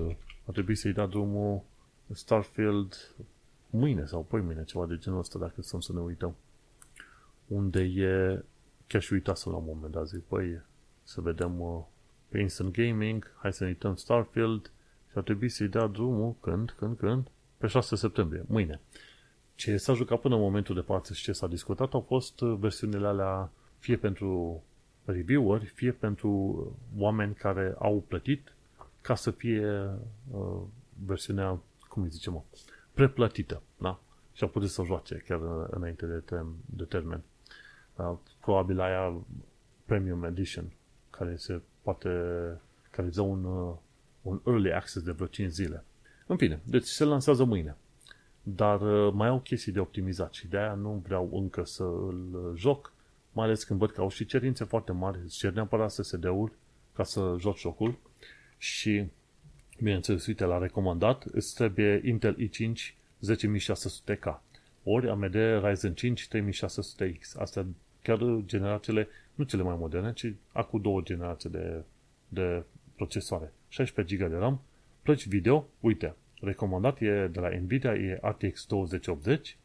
[0.46, 1.64] Ar trebui să-i da drumul
[2.12, 3.16] Starfield
[3.70, 6.36] mâine sau poi mâine, ceva de genul ăsta, dacă stăm să ne uităm.
[7.48, 8.44] Unde e,
[8.88, 10.62] chiar și uitasem la un moment dat, zic, păi,
[11.04, 11.84] să vedem uh,
[12.28, 14.72] pe Instant Gaming, hai să ne uităm Starfield
[15.12, 17.28] și ar trebui să-i dea drumul când, când, când?
[17.58, 18.80] Pe 6 septembrie, mâine.
[19.56, 22.58] Ce s-a jucat până în momentul de față și ce s-a discutat au fost uh,
[22.60, 24.64] versiunile alea fie pentru
[25.12, 26.30] reviewer, fie pentru
[26.98, 28.54] oameni care au plătit
[29.02, 29.90] ca să fie
[30.32, 30.62] uh,
[31.06, 32.44] versiunea, cum îi zicem,
[32.94, 34.00] preplătită, da?
[34.34, 35.40] Și au putut să joace chiar
[35.70, 37.22] înainte de, tem- de termen.
[37.96, 39.22] Uh, probabil aia
[39.86, 40.72] Premium Edition,
[41.10, 42.10] care se poate,
[42.92, 43.76] care dă un, uh,
[44.22, 45.84] un early access de vreo 5 zile.
[46.28, 47.76] În fine, deci se lansează mâine.
[48.44, 52.94] Dar uh, mai au chestii de optimizat și de-aia nu vreau încă să îl joc,
[53.32, 56.52] mai ales când văd că au și cerințe foarte mari, îți cer neapărat SSD-ul
[56.94, 57.98] ca să joci jocul
[58.58, 59.06] și,
[59.78, 62.94] bineînțeles, uite, la recomandat, îți trebuie Intel i5
[63.32, 64.40] 10600K
[64.84, 67.36] ori AMD Ryzen 5 3600X.
[67.38, 67.66] Astea
[68.02, 71.84] chiar generațiile, nu cele mai moderne, ci acum două generații de,
[72.28, 72.64] de
[72.96, 73.54] procesoare.
[73.68, 74.62] 16 GB de RAM,
[75.02, 79.58] plăci video, uite, recomandat e de la Nvidia e RTX 2080,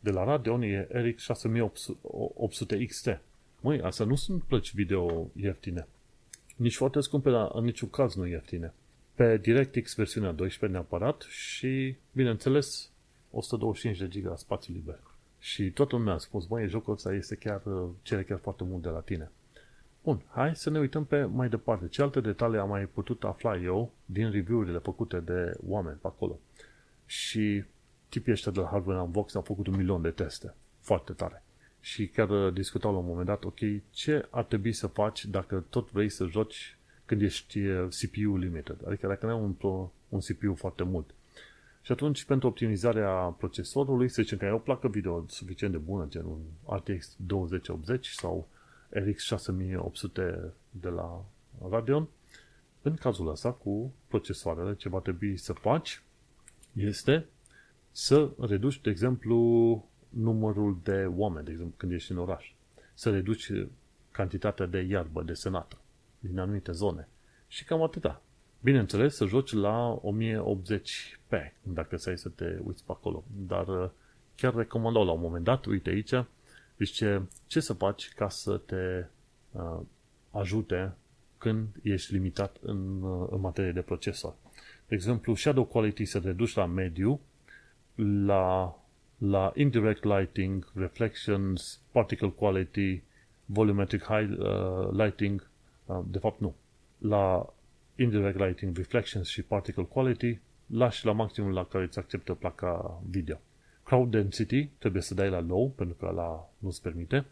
[0.00, 3.20] de la Radeon e RX 6800 XT.
[3.60, 5.86] Măi, astea nu sunt plăci video ieftine.
[6.56, 8.72] Nici foarte scumpe, dar în niciun caz nu ieftine.
[9.14, 12.90] Pe DirectX versiunea 12 neapărat și, bineînțeles,
[13.30, 15.00] 125 de giga spațiu liber.
[15.38, 17.62] Și toată lumea a spus, băi, jocul ăsta este chiar,
[18.02, 19.30] cere chiar foarte mult de la tine.
[20.02, 21.88] Bun, hai să ne uităm pe mai departe.
[21.88, 26.38] Ce alte detalii am mai putut afla eu din review-urile făcute de oameni pe acolo.
[27.06, 27.64] Și
[28.10, 30.54] tipii ăștia de la Hardware Unbox au făcut un milion de teste.
[30.80, 31.42] Foarte tare.
[31.80, 33.58] Și chiar uh, discutau la un moment dat, ok,
[33.90, 38.76] ce ar trebui să faci dacă tot vrei să joci când ești uh, CPU limited?
[38.86, 39.54] Adică dacă nu ai un,
[40.08, 41.14] un CPU foarte mult.
[41.82, 46.06] Și atunci, pentru optimizarea procesorului, să zicem că ai o placă video suficient de bună,
[46.08, 48.48] gen un RTX 2080 sau
[48.88, 51.24] RX 6800 de la
[51.70, 52.08] Radeon,
[52.82, 56.02] în cazul ăsta, cu procesoarele, ce va trebui să faci
[56.72, 57.26] este
[57.90, 62.52] să reduci, de exemplu, numărul de oameni, de exemplu, când ești în oraș.
[62.94, 63.52] Să reduci
[64.10, 65.78] cantitatea de iarbă desenată
[66.18, 67.08] din anumite zone.
[67.48, 68.22] Și cam atâta.
[68.60, 73.24] Bineînțeles, să joci la 1080p, dacă să ai să te uiți pe acolo.
[73.46, 73.90] Dar uh,
[74.36, 76.14] chiar recomandau la un moment dat, uite aici,
[76.78, 79.06] zice ce să faci ca să te
[79.52, 79.80] uh,
[80.30, 80.92] ajute
[81.38, 84.34] când ești limitat în, uh, în materie de procesor.
[84.88, 87.20] De exemplu, shadow quality să reduci la mediu,
[88.00, 88.74] la,
[89.18, 93.02] la indirect lighting, reflections, particle quality,
[93.44, 95.50] volumetric high, uh, lighting,
[95.86, 96.54] uh, de fapt nu.
[96.98, 97.54] La
[97.96, 103.40] indirect lighting, reflections și particle quality, lași la maximul la care îți acceptă placa video.
[103.82, 107.26] Crowd density trebuie să dai la low, pentru că la nu-ți permite.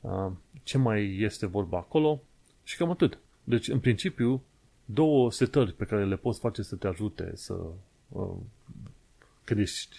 [0.00, 0.30] Uh,
[0.62, 2.22] ce mai este vorba acolo?
[2.62, 3.18] Și cam atât.
[3.44, 4.42] Deci, în principiu,
[4.84, 7.54] două setări pe care le poți face să te ajute să
[9.48, 9.96] uh, când ești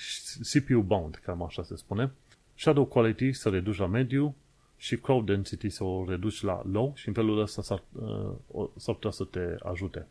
[0.51, 2.11] CPU bound, cam așa se spune.
[2.55, 4.35] Shadow quality să reduci la mediu
[4.77, 8.95] și crowd density să o reduci la low și în felul ăsta s-ar, uh, s-ar
[8.95, 10.07] putea să te ajute.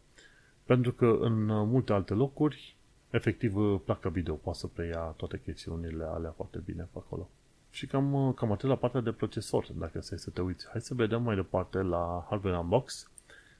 [0.64, 2.76] Pentru că în multe alte locuri,
[3.10, 7.28] efectiv, placa video poate să preia toate chestiunile alea foarte bine pe acolo.
[7.70, 10.66] Și cam, cam atât la partea de procesor, dacă să să te uiți.
[10.70, 13.10] Hai să vedem mai departe la Hardware Unbox.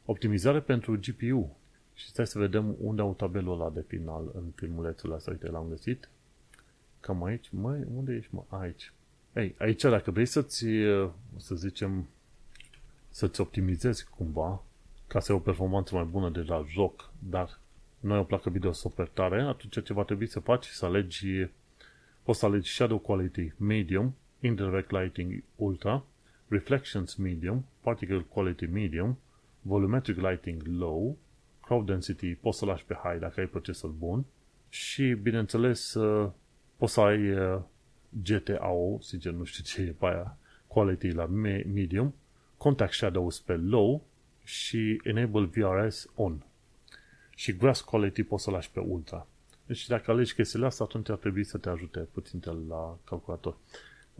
[0.04, 1.56] Optimizare pentru GPU.
[1.98, 5.30] Și stai să vedem unde au tabelul ăla de final în filmulețul ăsta.
[5.30, 6.08] Uite, l-am găsit.
[7.00, 7.48] Cam aici.
[7.50, 8.44] Măi, unde ești, mă?
[8.48, 8.92] Aici.
[9.34, 10.64] Ei, aici dacă vrei să-ți,
[11.36, 12.08] să zicem,
[13.08, 14.62] să-ți optimizezi cumva,
[15.06, 17.58] ca să ai o performanță mai bună de la joc, dar
[18.00, 20.66] nu ai o placă video super tare, atunci ce va trebui să faci?
[20.66, 21.48] Să alegi,
[22.22, 26.04] poți să alegi Shadow Quality Medium, Indirect Lighting Ultra,
[26.48, 29.18] Reflections Medium, Particle Quality Medium,
[29.62, 31.16] Volumetric Lighting Low,
[31.68, 34.24] Crowd Density poți să lași pe High dacă ai procesor bun
[34.68, 36.30] și, bineînțeles, uh,
[36.76, 37.60] poți să ai uh,
[38.22, 42.14] GTAO, sincer nu știu ce e pe aia, Quality la Medium,
[42.56, 44.06] Contact Shadows pe Low
[44.44, 46.42] și Enable VRS On.
[47.34, 49.26] Și Grass Quality poți să lași pe Ultra.
[49.66, 53.56] Deci dacă alegi chestiile astea, atunci ar trebui să te ajute puțin la calculator.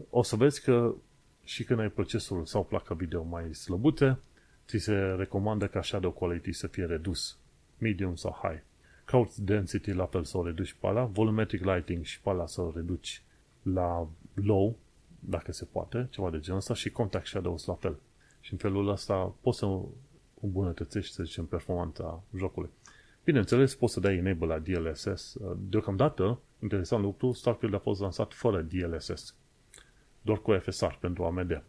[0.09, 0.95] O să vezi că
[1.43, 4.19] și când ai procesorul sau placa video mai slăbute,
[4.69, 7.37] ți se recomandă ca shadow quality să fie redus,
[7.77, 8.61] medium sau high.
[9.05, 12.61] Crowd density la fel să o reduci pe ala, volumetric lighting și pe ala să
[12.61, 13.23] o reduci
[13.61, 14.77] la low,
[15.19, 17.99] dacă se poate, ceva de genul ăsta, și contact shadows la fel.
[18.39, 19.79] Și în felul ăsta poți să
[20.41, 22.69] îmbunătățești, să zicem, performanța jocului.
[23.23, 25.37] Bineînțeles, poți să dai enable la DLSS.
[25.57, 29.35] Deocamdată, interesant lucru, Starfield a fost lansat fără DLSS.
[30.21, 31.63] Doar cu FSR pentru AMD.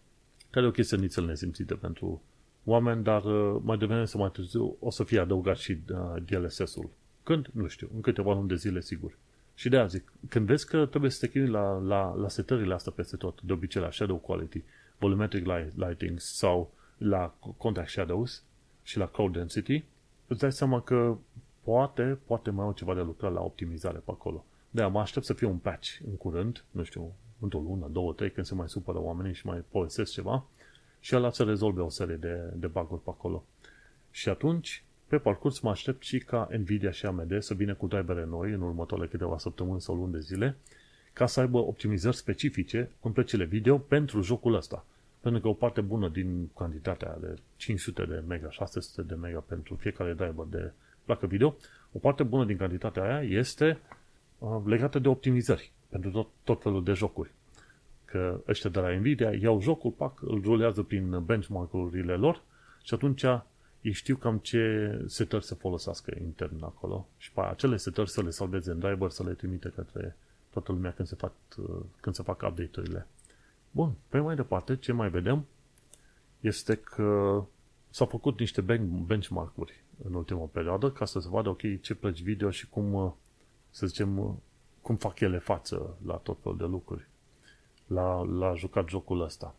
[0.51, 2.23] Care e o chestie nițel nesimțită pentru
[2.65, 6.91] oameni, dar uh, mai devreme sau mai târziu o să fie adăugat și uh, DLSS-ul.
[7.23, 7.47] Când?
[7.53, 7.91] Nu știu.
[7.95, 9.19] În câteva luni de zile, sigur.
[9.55, 12.75] Și de aia zic, când vezi că trebuie să te chinui la, la, la setările
[12.75, 14.63] astea peste tot, de obicei la Shadow Quality,
[14.99, 18.43] Volumetric Lighting sau la Contact Shadows
[18.83, 19.85] și la Cloud Density,
[20.27, 21.17] îți dai seama că
[21.63, 24.45] poate, poate mai au ceva de lucrat la optimizare pe acolo.
[24.71, 28.31] De mă aștept să fie un patch în curând, nu știu, într-o lună, două, trei,
[28.31, 30.47] când se mai supără oamenii și mai povestesc ceva,
[31.01, 33.45] și ăla să rezolve o serie de, de bug-uri pe acolo.
[34.11, 38.25] Și atunci, pe parcurs, mă aștept și ca Nvidia și AMD să vină cu drivere
[38.25, 40.57] noi în următoarele câteva săptămâni sau luni de zile,
[41.13, 44.85] ca să aibă optimizări specifice în plăcile video pentru jocul ăsta.
[45.21, 49.75] Pentru că o parte bună din cantitatea de 500 de mega, 600 de mega pentru
[49.75, 50.73] fiecare driver de
[51.05, 51.57] placă video,
[51.93, 53.79] o parte bună din cantitatea aia este
[54.39, 57.31] uh, legată de optimizări pentru tot, tot felul de jocuri.
[58.11, 62.43] Că ăștia de la Nvidia iau jocul, pac, îl rulează prin benchmark-urile lor
[62.83, 63.25] și atunci
[63.81, 68.31] ei știu cam ce setări să folosească intern acolo și pe acele setări să le
[68.31, 70.17] salveze în driver, să le trimite către
[70.51, 71.33] toată lumea când se fac,
[72.01, 73.07] când se fac update-urile.
[73.71, 75.47] Bun, pe mai departe, ce mai vedem
[76.41, 77.43] este că
[77.91, 78.61] s-au făcut niște
[79.07, 83.17] benchmark-uri în ultima perioadă ca să se vadă, ok, ce plăci video și cum,
[83.71, 84.41] să zicem,
[84.83, 87.09] cum fac ele față la tot felul de lucruri.
[87.91, 89.55] La, la jucat jocul ăsta.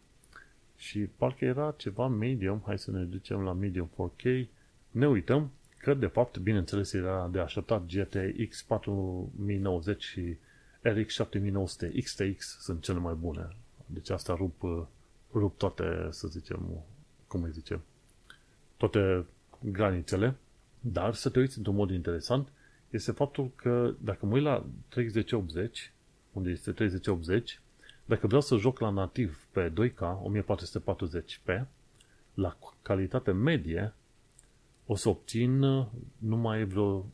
[0.75, 4.47] Și parcă era ceva medium, hai să ne ducem la medium 4K,
[4.91, 10.37] ne uităm că de fapt, bineînțeles, era de așteptat GTX 4090 și
[10.81, 13.47] RX 7900 XTX sunt cele mai bune.
[13.85, 14.87] Deci asta rup,
[15.33, 16.83] rup toate, să zicem,
[17.27, 17.81] cum îi zicem,
[18.77, 19.25] toate
[19.59, 20.35] granițele,
[20.79, 22.47] dar să te uiți într-un mod interesant
[22.89, 25.91] este faptul că dacă mă uit la 3080,
[26.33, 27.59] unde este 3080,
[28.05, 31.65] dacă vreau să joc la nativ pe 2K 1440p,
[32.33, 33.93] la calitate medie,
[34.85, 35.87] o să obțin uh,
[36.17, 37.05] numai vreo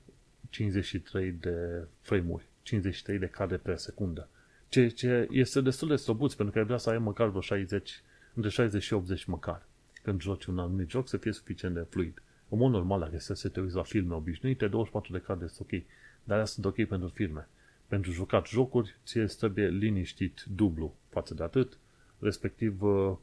[0.50, 4.30] 53 de frame-uri, 53 de cadre pe secundă.
[4.70, 8.02] Ceea ce este destul de slăbuț, pentru că ai vrea să ai măcar vreo 60,
[8.34, 9.66] între 60 și 80 măcar.
[10.04, 12.22] Când joci un anumit joc să fie suficient de fluid.
[12.50, 15.82] În mod normal, dacă să te uiți la filme obișnuite, 24 de cadre sunt ok.
[16.24, 17.48] Dar astea sunt ok pentru filme.
[17.88, 21.78] Pentru jucat jocuri, ție trebuie liniștit dublu față de atât,
[22.20, 23.18] respectiv 50-60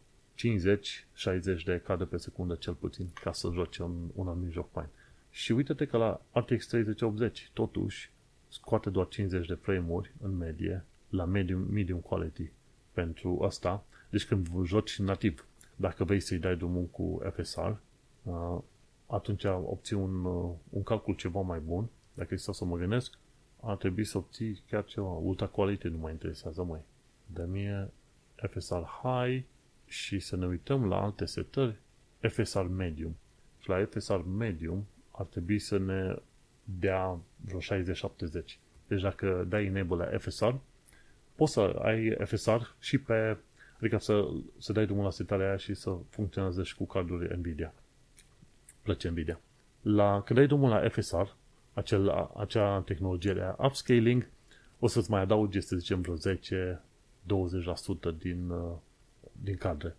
[1.26, 4.88] uh, de cadre pe secundă cel puțin, ca să joci un, un anumit joc fain.
[5.30, 8.10] Și uite-te că la RTX 3080 totuși
[8.48, 12.50] scoate doar 50 de frame-uri în medie la medium, medium quality
[12.92, 13.84] pentru asta.
[14.10, 15.46] Deci când joci nativ,
[15.76, 17.70] dacă vrei să-i dai drumul cu FSR,
[18.22, 18.58] uh,
[19.06, 21.88] atunci obții un, uh, un calcul ceva mai bun.
[22.14, 23.18] Dacă este să mă gândesc,
[23.66, 25.08] ar trebui să obții chiar ceva.
[25.08, 26.80] Ultra quality nu mă interesează mai.
[27.26, 27.90] De mie
[28.36, 29.44] FSR High
[29.86, 31.76] și să ne uităm la alte setări,
[32.20, 33.16] FSR Medium.
[33.58, 36.16] Și la FSR Medium ar trebui să ne
[36.64, 37.62] dea vreo 60-70.
[38.86, 40.52] Deci dacă dai enable la FSR,
[41.34, 43.36] poți să ai FSR și pe,
[43.76, 47.74] adică să, să dai drumul la setarea aia și să funcționeze și cu carduri Nvidia.
[48.82, 49.40] Plăce Nvidia.
[49.82, 51.26] La, când dai drumul la FSR,
[51.74, 54.28] acel, acea tehnologie de upscaling,
[54.78, 56.80] o să-ți mai adaugi, să zicem, vreo 10
[57.26, 58.72] 20% din, uh,
[59.42, 59.96] din cadre.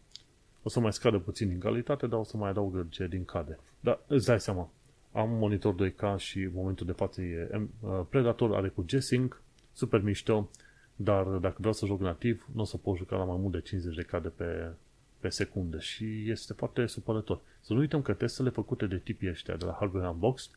[0.63, 3.59] O să mai scadă puțin din calitate, dar o să mai adaugă ce din cadre.
[3.79, 4.69] Dar îți dai seama,
[5.11, 7.49] am un monitor 2K și în momentul de față e
[7.79, 9.41] uh, Predator, are cu G-Sync,
[9.73, 10.49] super mișto,
[10.95, 13.61] dar dacă vreau să joc nativ, nu o să pot juca la mai mult de
[13.61, 14.71] 50 de cadre pe,
[15.19, 17.39] pe secundă și este foarte supărător.
[17.61, 20.51] Să nu uităm că testele făcute de tipii ăștia de la Hardware Unboxed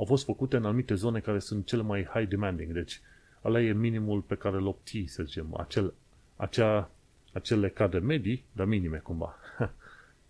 [0.00, 3.00] au fost făcute în anumite zone care sunt cele mai high demanding, deci
[3.44, 5.94] ăla e minimul pe care îl obții, să zicem, acel
[6.36, 6.90] acea,
[7.32, 9.36] acele cadre medii, dar minime cumva.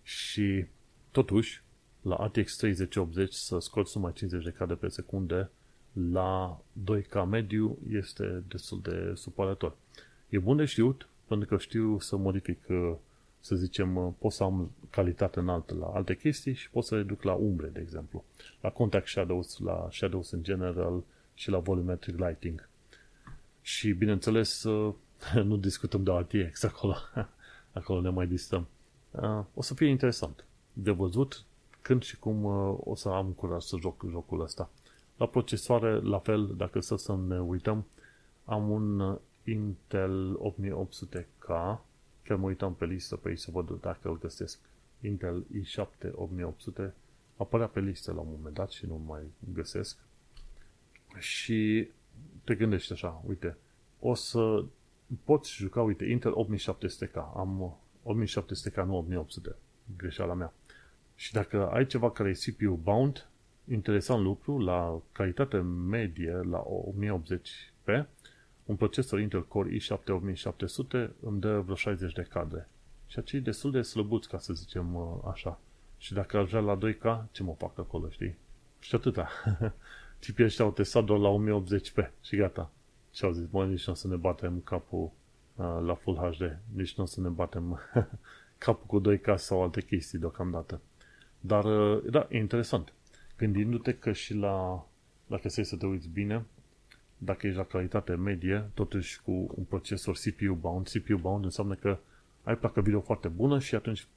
[0.03, 0.65] și
[1.11, 1.61] totuși,
[2.01, 5.49] la RTX 3080 să scoți numai 50 de cadre pe secunde
[6.11, 6.61] la
[6.91, 9.75] 2K mediu este destul de supărător.
[10.29, 12.93] E bun de știut, pentru că știu să modific, uh,
[13.41, 17.23] să zicem, uh, pot să am calitate înaltă la alte chestii și pot să reduc
[17.23, 18.23] la umbre, de exemplu.
[18.61, 22.69] La contact shadows, la shadows în general și la volumetric lighting.
[23.61, 24.93] Și, bineînțeles, uh,
[25.43, 26.95] nu discutăm de RTX acolo.
[27.71, 28.67] acolo ne mai distăm.
[29.11, 31.43] Uh, o să fie interesant de văzut
[31.81, 34.69] când și cum uh, o să am curaj să joc jocul ăsta.
[35.17, 37.85] La procesoare, la fel, dacă să, să ne uităm,
[38.45, 41.77] am un uh, Intel 8800K,
[42.31, 44.59] chiar mă uitam pe listă pe aici să văd dacă îl găsesc.
[45.01, 46.93] Intel i7 8800
[47.37, 49.21] apărea pe listă la un moment dat și nu mai
[49.53, 49.97] găsesc.
[51.17, 51.87] și
[52.43, 53.57] te gândești așa, uite,
[53.99, 54.65] o să
[55.23, 59.55] poți juca, uite, Intel 8700K, am 8700K, nu 8800,
[59.97, 60.53] greșeala mea.
[61.15, 63.29] Și dacă ai ceva care e CPU bound,
[63.67, 66.63] interesant lucru, la calitate medie, la
[66.99, 68.05] 1080p,
[68.71, 72.69] un procesor Intel Core i7 8700 îmi dă vreo 60 de cadre.
[73.07, 75.59] Și aceea e destul de slăbuț, ca să zicem uh, așa.
[75.97, 78.35] Și dacă aș vrea la 2K, ce mă fac acolo, știi?
[78.79, 79.29] Și atâta.
[80.19, 82.71] Tipii ăștia au testat doar la 1080p și gata.
[83.13, 85.11] Și au zis, mă, nici nu o să ne batem capul
[85.55, 87.79] uh, la Full HD, nici nu o să ne batem
[88.65, 90.81] capul cu 2K sau alte chestii deocamdată.
[91.39, 92.93] Dar, uh, da, e interesant.
[93.37, 94.85] Gândindu-te că și la,
[95.27, 96.45] dacă să să te uiți bine,
[97.23, 101.97] dacă ești la calitate medie, totuși cu un procesor CPU bound, CPU bound înseamnă că
[102.43, 104.07] ai placă video foarte bună și atunci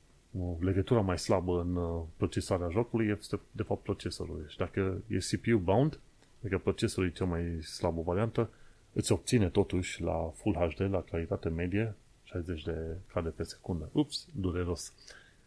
[0.60, 4.44] legătura mai slabă în uh, procesarea jocului este de fapt procesorul.
[4.48, 5.98] Și dacă e CPU bound,
[6.40, 8.50] adică procesorul e cea mai slabă variantă,
[8.92, 11.94] îți obține totuși la Full HD, la calitate medie,
[12.24, 13.88] 60 de cadre pe secundă.
[13.92, 14.92] Ups, dureros.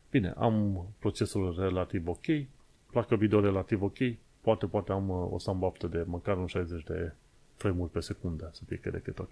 [0.09, 2.25] Bine, am procesorul relativ ok,
[2.91, 3.97] placă video relativ ok,
[4.41, 7.13] poate, poate am, uh, o să am baftă de măcar un 60 de
[7.57, 9.31] frame-uri pe secundă, să fie cât de cât ok.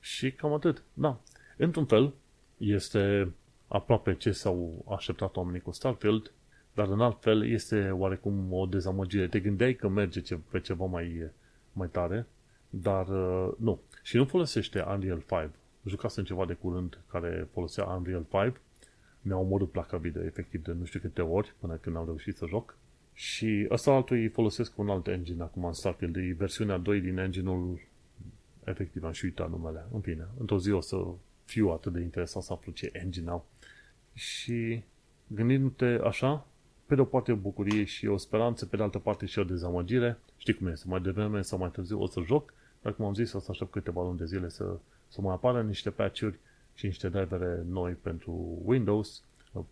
[0.00, 0.82] Și cam atât.
[0.92, 1.20] Da,
[1.56, 2.14] într-un fel,
[2.56, 3.32] este
[3.68, 6.32] aproape ce s-au așteptat oamenii cu Starfield,
[6.74, 9.28] dar în alt fel este oarecum o dezamăgire.
[9.28, 11.30] Te gândeai că merge pe ceva mai,
[11.72, 12.26] mai tare,
[12.70, 13.80] dar uh, nu.
[14.02, 15.50] Și nu folosește Unreal 5.
[15.84, 18.56] Jucasem ceva de curând care folosea Unreal 5.
[19.22, 22.46] Mi-a omorât placa video, efectiv, de nu știu câte ori, până când am reușit să
[22.46, 22.76] joc.
[23.14, 26.16] Și ăsta altul îi folosesc un alt engine acum în Starfield.
[26.16, 27.80] E versiunea 2 din engine-ul
[28.64, 29.86] efectiv, am și uitat numele.
[29.92, 31.04] În fine, într-o zi o să
[31.44, 33.46] fiu atât de interesat să aflu ce engine au.
[34.14, 34.82] Și
[35.26, 36.46] gândindu-te așa,
[36.86, 39.44] pe de o parte o bucurie și o speranță, pe de altă parte și o
[39.44, 40.18] dezamăgire.
[40.36, 43.32] Știi cum este, mai devreme sau mai târziu o să joc, dar cum am zis,
[43.32, 44.76] o să aștept câteva luni de zile să,
[45.08, 46.38] să mai apară niște patch-uri
[46.74, 49.22] și niște drivere noi pentru Windows,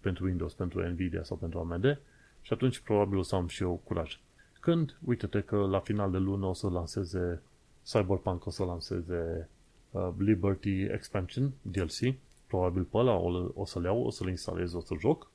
[0.00, 2.00] pentru Windows, pentru Nvidia sau pentru AMD
[2.42, 4.20] și atunci probabil o să am și eu curaj.
[4.60, 7.42] Când, uite-te că la final de lună o să lanseze
[7.82, 9.48] Cyberpunk, o să lanseze
[9.90, 12.14] uh, Liberty Expansion DLC,
[12.46, 15.30] probabil pe ăla o, o să le iau, o să le instalez, o să joc,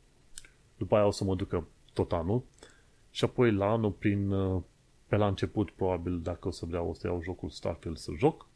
[0.78, 2.44] după aia o să mă ducă tot anul.
[3.12, 4.62] Și apoi la anul prin, uh,
[5.08, 8.48] pe la început probabil dacă o să vreau o să iau jocul Starfield să joc.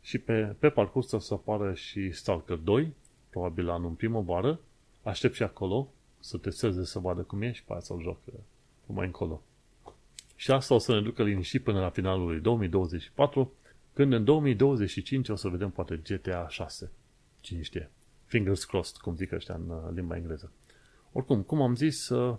[0.00, 2.94] Și pe, pe parcurs o să apară și Stalker 2,
[3.30, 4.60] probabil la anul în primăvară,
[5.02, 5.88] aștept și acolo
[6.22, 8.34] să testeze, să vadă cum e și pe aia să-l joc uh,
[8.86, 9.42] mai încolo.
[10.36, 13.52] Și asta o să ne ducă liniștit până la finalul lui 2024,
[13.92, 16.90] când în 2025 o să vedem poate GTA 6.
[17.40, 17.90] Cine știe?
[18.24, 20.52] Fingers crossed, cum zic ăștia în uh, limba engleză.
[21.12, 22.36] Oricum, cum am zis, uh,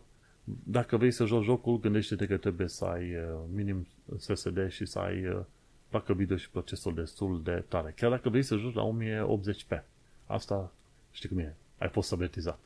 [0.63, 3.15] dacă vrei să joci jocul, gândește-te că trebuie să ai
[3.53, 5.45] minim SSD și să ai
[5.89, 7.93] placă video și procesor destul de tare.
[7.95, 9.84] Chiar dacă vrei să joci la 1080p.
[10.25, 10.73] Asta,
[11.11, 12.59] știi cum e, ai fost sabetizat.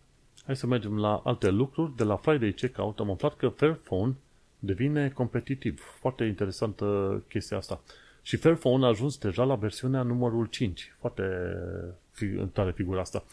[0.48, 1.96] Hai să mergem la alte lucruri.
[1.96, 4.16] De la Friday Checkout am aflat că Fairphone
[4.60, 5.80] devine competitiv.
[6.00, 7.82] Foarte interesantă chestia asta.
[8.22, 10.96] Și Fairphone a ajuns deja la versiunea numărul 5.
[11.00, 11.24] Foarte
[12.54, 13.24] tare figura asta.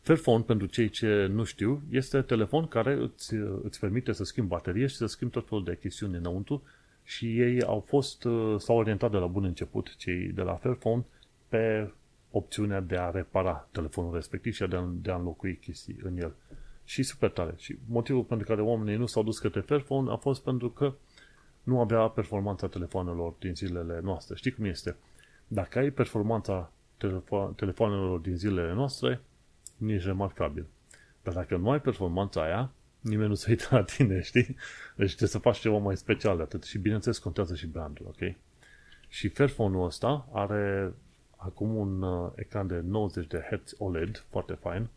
[0.00, 4.86] Fairphone, pentru cei ce nu știu, este telefon care îți, îți permite să schimbi baterie
[4.86, 6.62] și să schimbi tot felul de chestiuni înăuntru
[7.04, 8.26] și ei au fost,
[8.58, 11.04] s-au orientat de la bun început, cei de la Fairphone,
[11.48, 11.92] pe
[12.30, 16.34] opțiunea de a repara telefonul respectiv și de a, de a înlocui chestii în el
[16.84, 17.54] și super tare.
[17.56, 20.94] Și motivul pentru care oamenii nu s-au dus către Fairphone a fost pentru că
[21.62, 24.34] nu avea performanța telefonelor din zilele noastre.
[24.36, 24.96] Știi cum este?
[25.46, 29.20] Dacă ai performanța telefo- telefonelor din zilele noastre,
[29.76, 30.66] nici remarcabil.
[31.22, 32.70] Dar dacă nu ai performanța aia,
[33.00, 34.56] nimeni nu se uită la tine, știi?
[34.96, 36.62] Deci trebuie să faci ceva mai special de atât.
[36.62, 38.34] Și bineînțeles contează și brandul, ok?
[39.08, 40.92] Și Fairphone-ul ăsta are
[41.36, 44.88] acum un uh, ecran de 90 de Hz OLED, foarte fain,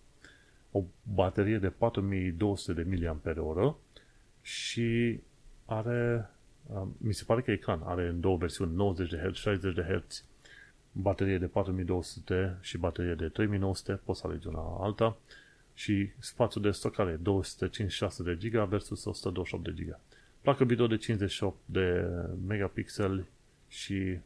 [0.72, 3.74] o baterie de 4200 de mAh
[4.42, 5.20] și
[5.66, 6.30] are,
[6.98, 10.26] mi se pare că ecran are în două versiuni, 90 de Hz, 60 de Hz,
[10.92, 15.18] baterie de 4200 și baterie de 3900, poți alege una alta,
[15.74, 20.00] și spațiu de stocare 256 de giga versus 128 de giga.
[20.42, 22.08] Placă video de 58 de
[22.48, 23.26] megapixeli
[23.68, 24.20] și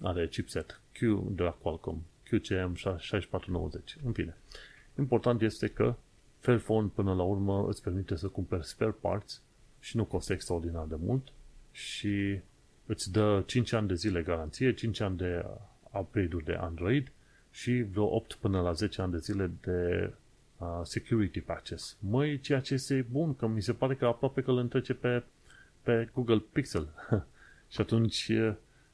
[0.00, 3.96] are chipset Q de la Qualcomm, QCM 6490.
[4.04, 4.36] În fine,
[4.98, 5.94] Important este că
[6.38, 9.42] Fairphone până la urmă îți permite să cumperi spare parts
[9.80, 11.28] și nu costă extraordinar de mult
[11.70, 12.40] și
[12.86, 15.44] îți dă 5 ani de zile garanție, 5 ani de
[15.92, 17.12] upgrade-uri de Android
[17.50, 20.12] și vreo 8 până la 10 ani de zile de
[20.58, 21.96] uh, security patches.
[22.00, 25.22] Măi, ceea ce este bun, că mi se pare că aproape că îl întrece pe,
[25.82, 26.88] pe Google Pixel.
[27.72, 28.30] Și atunci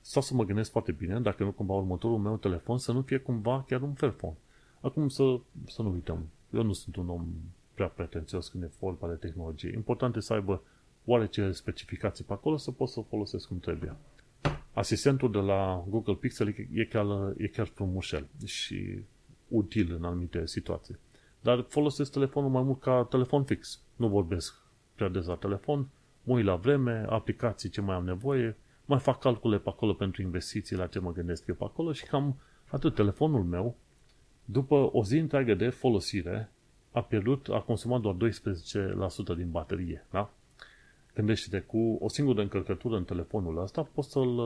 [0.01, 3.19] stau să mă gândesc foarte bine dacă nu cumva următorul meu telefon să nu fie
[3.19, 4.37] cumva chiar un Fairphone.
[4.81, 7.27] Acum să, să nu uităm, eu nu sunt un om
[7.75, 9.73] prea pretențios când e vorba de tehnologie.
[9.75, 10.63] Important e să aibă
[11.05, 13.97] oarece specificații pe acolo să pot să o folosesc cum trebuie.
[14.73, 17.07] Asistentul de la Google Pixel e chiar,
[17.37, 19.05] e chiar frumușel și
[19.49, 20.99] util în anumite situații.
[21.41, 23.81] Dar folosesc telefonul mai mult ca telefon fix.
[23.97, 24.55] Nu vorbesc
[24.95, 25.89] prea des la telefon,
[26.23, 30.23] mă uit la vreme, aplicații ce mai am nevoie, mai fac calcule pe acolo pentru
[30.23, 32.37] investiții la ce mă gândesc eu pe acolo și cam
[32.71, 32.95] atât.
[32.95, 33.77] Telefonul meu,
[34.53, 36.51] după o zi întreagă de folosire,
[36.93, 40.07] a pierdut, a consumat doar 12% din baterie.
[40.11, 40.31] Da?
[41.15, 44.39] Gândește-te, cu o singură încărcătură în telefonul ăsta poți, să-l,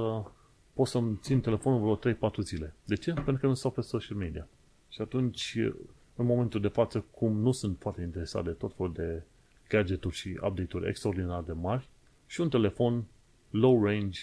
[0.73, 2.75] poți să-mi țin telefonul vreo 3-4 zile.
[2.85, 3.13] De ce?
[3.13, 4.49] Pentru că nu stau pe social media.
[4.89, 5.59] Și atunci,
[6.17, 9.23] în momentul de față, cum nu sunt foarte interesat de tot felul de
[9.69, 11.89] gadgeturi și update-uri extraordinar de mari,
[12.27, 13.05] și un telefon
[13.51, 14.21] low range,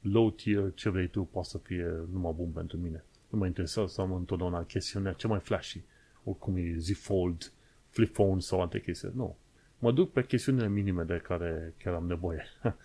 [0.00, 3.04] low tier, ce vrei tu, poate să fie numai bun pentru mine.
[3.30, 5.82] Nu mă interesează să am întotdeauna chestiunea ce mai flashy,
[6.24, 7.52] oricum e Z Fold,
[7.88, 9.10] flip phone sau alte chestii.
[9.14, 9.36] Nu.
[9.78, 12.44] Mă duc pe chestiunile minime de care chiar am nevoie.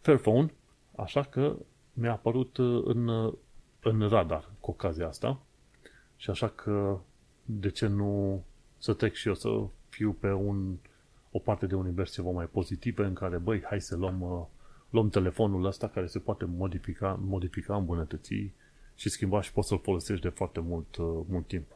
[0.00, 0.52] Fairphone,
[0.96, 1.56] așa că
[1.92, 3.34] mi-a apărut uh, în, uh,
[3.82, 5.40] în radar cu ocazia asta
[6.16, 6.98] și așa că
[7.44, 8.44] de ce nu
[8.78, 10.76] să trec și eu să fiu pe un,
[11.30, 14.44] o parte de univers ceva mai pozitivă în care, băi, hai să luăm, uh,
[14.90, 18.52] luăm telefonul ăsta care se poate modifica, modifica îmbunătăți
[18.96, 20.96] și schimbaș și poți să-l folosești de foarte mult,
[21.28, 21.66] mult timp.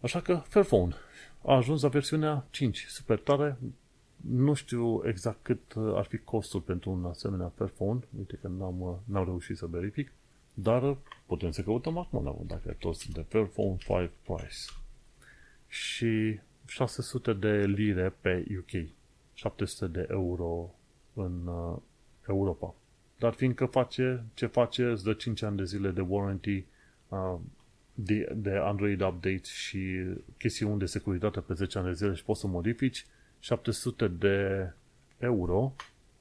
[0.00, 0.94] Așa că Fairphone
[1.42, 3.58] a ajuns la versiunea 5, super tare.
[4.16, 8.80] Nu știu exact cât uh, ar fi costul pentru un asemenea Fairphone, uite că n-am,
[8.80, 10.12] uh, n-am reușit să verific,
[10.54, 10.96] dar
[11.26, 14.56] putem să căutăm acum dacă toți sunt de Fairphone 5 price.
[15.68, 18.88] Și 600 de lire pe UK,
[19.32, 20.74] 700 de euro
[21.14, 21.76] în uh,
[22.28, 22.74] Europa.
[23.18, 26.64] Dar fiindcă face ce face, îți dă 5 ani de zile de warranty,
[27.08, 27.34] uh,
[27.94, 30.04] de, de Android update și
[30.38, 33.06] chestiuni de securitate pe 10 ani de zile și poți să modifici
[33.38, 34.72] 700 de
[35.18, 35.74] euro,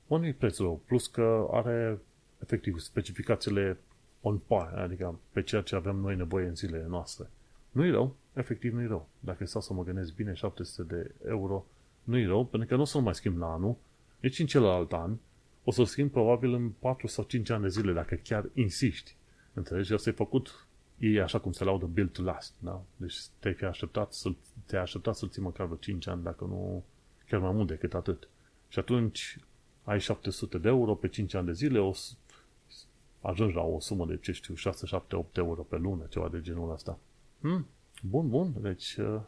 [0.07, 1.99] mă nu preț rău, plus că are
[2.43, 3.77] efectiv specificațiile
[4.21, 7.29] on par, adică pe ceea ce avem noi nevoie în zilele noastre.
[7.71, 9.09] Nu-i rău, efectiv nu-i rău.
[9.19, 11.65] Dacă stau să mă gândesc bine, 700 de euro,
[12.03, 13.75] nu-i rău, pentru că nu o să-l mai schimb la anul,
[14.19, 15.17] deci în celălalt an,
[15.65, 19.15] o să-l schimb probabil în 4 sau 5 ani de zile, dacă chiar insisti.
[19.53, 19.93] Înțelegi?
[19.93, 22.83] Asta e făcut e așa cum se laudă build to last, da?
[22.95, 24.29] Deci te-ai fi așteptat să
[24.65, 26.83] te așteptat să-l ții măcar vreo 5 ani, dacă nu
[27.27, 28.29] chiar mai mult decât atât.
[28.67, 29.37] Și atunci
[29.83, 31.91] ai 700 de euro pe 5 ani de zile, o,
[33.21, 36.41] ajungi la o sumă de, ce știu, 6, 7, 8 euro pe lună, ceva de
[36.41, 36.99] genul ăsta.
[37.41, 37.67] Hmm,
[38.01, 39.21] bun, bun, deci uh,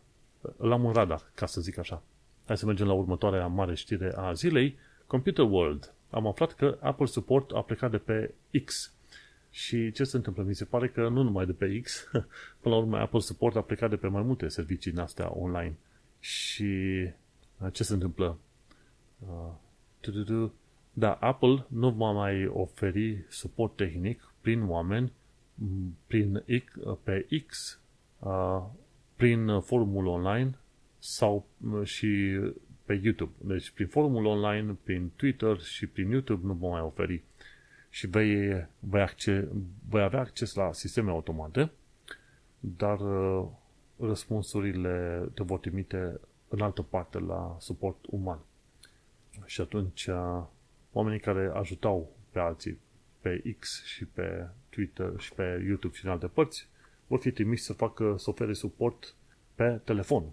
[0.57, 2.03] l-am în radar, ca să zic așa.
[2.45, 4.77] Hai să mergem la următoarea mare știre a zilei.
[5.07, 5.93] Computer World.
[6.09, 8.33] Am aflat că Apple Support a plecat de pe
[8.65, 8.91] X,
[9.57, 10.43] și ce se întâmplă?
[10.43, 12.09] Mi se pare că nu numai de pe X,
[12.61, 15.77] până la urmă Apple Support a plecat de pe mai multe servicii din astea online.
[16.19, 16.63] Și
[17.59, 18.37] uh, ce se întâmplă?
[19.19, 20.49] Uh,
[20.93, 25.11] da, Apple nu va mai oferi suport tehnic prin oameni,
[26.07, 27.79] prin X, uh, pe X,
[29.15, 30.57] prin forumul online
[30.99, 31.45] sau
[31.83, 32.39] și
[32.87, 33.31] pe YouTube.
[33.37, 37.23] Deci prin forumul online, prin Twitter și prin YouTube nu va mai oferi
[37.89, 39.47] și vei, vei, acce,
[39.89, 41.71] vei avea acces la sisteme automate,
[42.59, 43.47] dar uh,
[43.99, 48.39] răspunsurile te vor trimite în altă parte la suport uman.
[49.45, 50.43] Și atunci uh,
[50.91, 52.79] oamenii care ajutau pe alții
[53.21, 56.67] pe X și pe Twitter și pe YouTube și în alte părți
[57.07, 59.15] vor fi trimiși să facă, să ofere suport
[59.55, 60.23] pe telefon.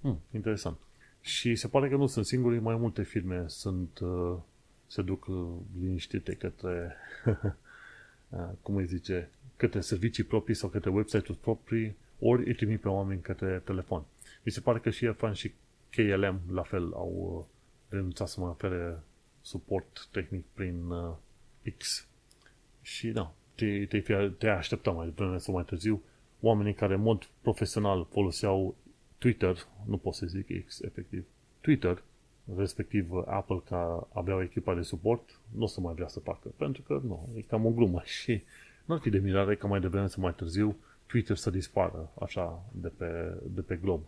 [0.00, 0.78] Hmm, interesant.
[1.20, 4.36] Și se pare că nu sunt singuri, mai multe firme sunt uh,
[4.86, 5.46] se duc uh,
[5.80, 6.96] liniștite către,
[7.26, 12.88] uh, cum îi zice, către servicii proprii sau către website-uri proprii, ori îi trimit pe
[12.88, 14.04] oameni către telefon.
[14.42, 15.52] Mi se pare că și EFAN și
[15.90, 17.54] KLM la fel au uh,
[17.88, 18.98] renunțat să mă ofere
[19.40, 20.92] suport tehnic prin
[21.76, 22.06] X.
[22.82, 24.00] Și da, te, te,
[24.38, 26.02] te aștepta mai devreme sau mai târziu
[26.40, 28.74] oamenii care în mod profesional foloseau
[29.20, 31.24] Twitter, nu pot să zic X efectiv,
[31.60, 32.02] Twitter,
[32.56, 36.48] respectiv Apple, ca avea o echipă de suport, nu o să mai vrea să facă,
[36.56, 38.42] pentru că nu, e cam o glumă și
[38.84, 42.62] nu ar fi de mirare ca mai devreme să mai târziu Twitter să dispară așa
[42.72, 44.00] de pe, de pe glob.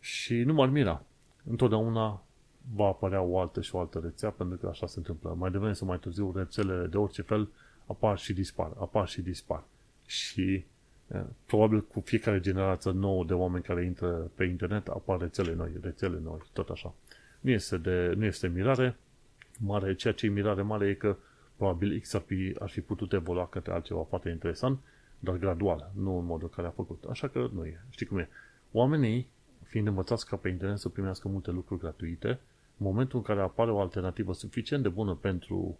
[0.00, 1.04] Și nu m-ar mira.
[1.44, 2.24] Întotdeauna
[2.74, 5.34] va apărea o altă și o altă rețea, pentru că așa se întâmplă.
[5.38, 7.48] Mai devreme să mai târziu rețelele de orice fel
[7.86, 9.64] apar și dispar, apar și dispar.
[10.06, 10.64] Și
[11.46, 16.20] probabil cu fiecare generație nouă de oameni care intră pe internet apar rețele noi, rețele
[16.22, 16.94] noi, tot așa
[17.44, 18.96] nu este, de, nu este mirare
[19.58, 19.94] mare.
[19.94, 21.16] Ceea ce e mirare mare e că
[21.56, 24.78] probabil X ar fi, ar fi putut evolua către altceva foarte interesant,
[25.18, 27.04] dar gradual, nu în modul care a făcut.
[27.10, 27.84] Așa că nu e.
[27.90, 28.28] Știi cum e?
[28.72, 29.28] Oamenii,
[29.62, 32.28] fiind învățați ca pe internet să primească multe lucruri gratuite,
[32.76, 35.78] în momentul în care apare o alternativă suficient de bună pentru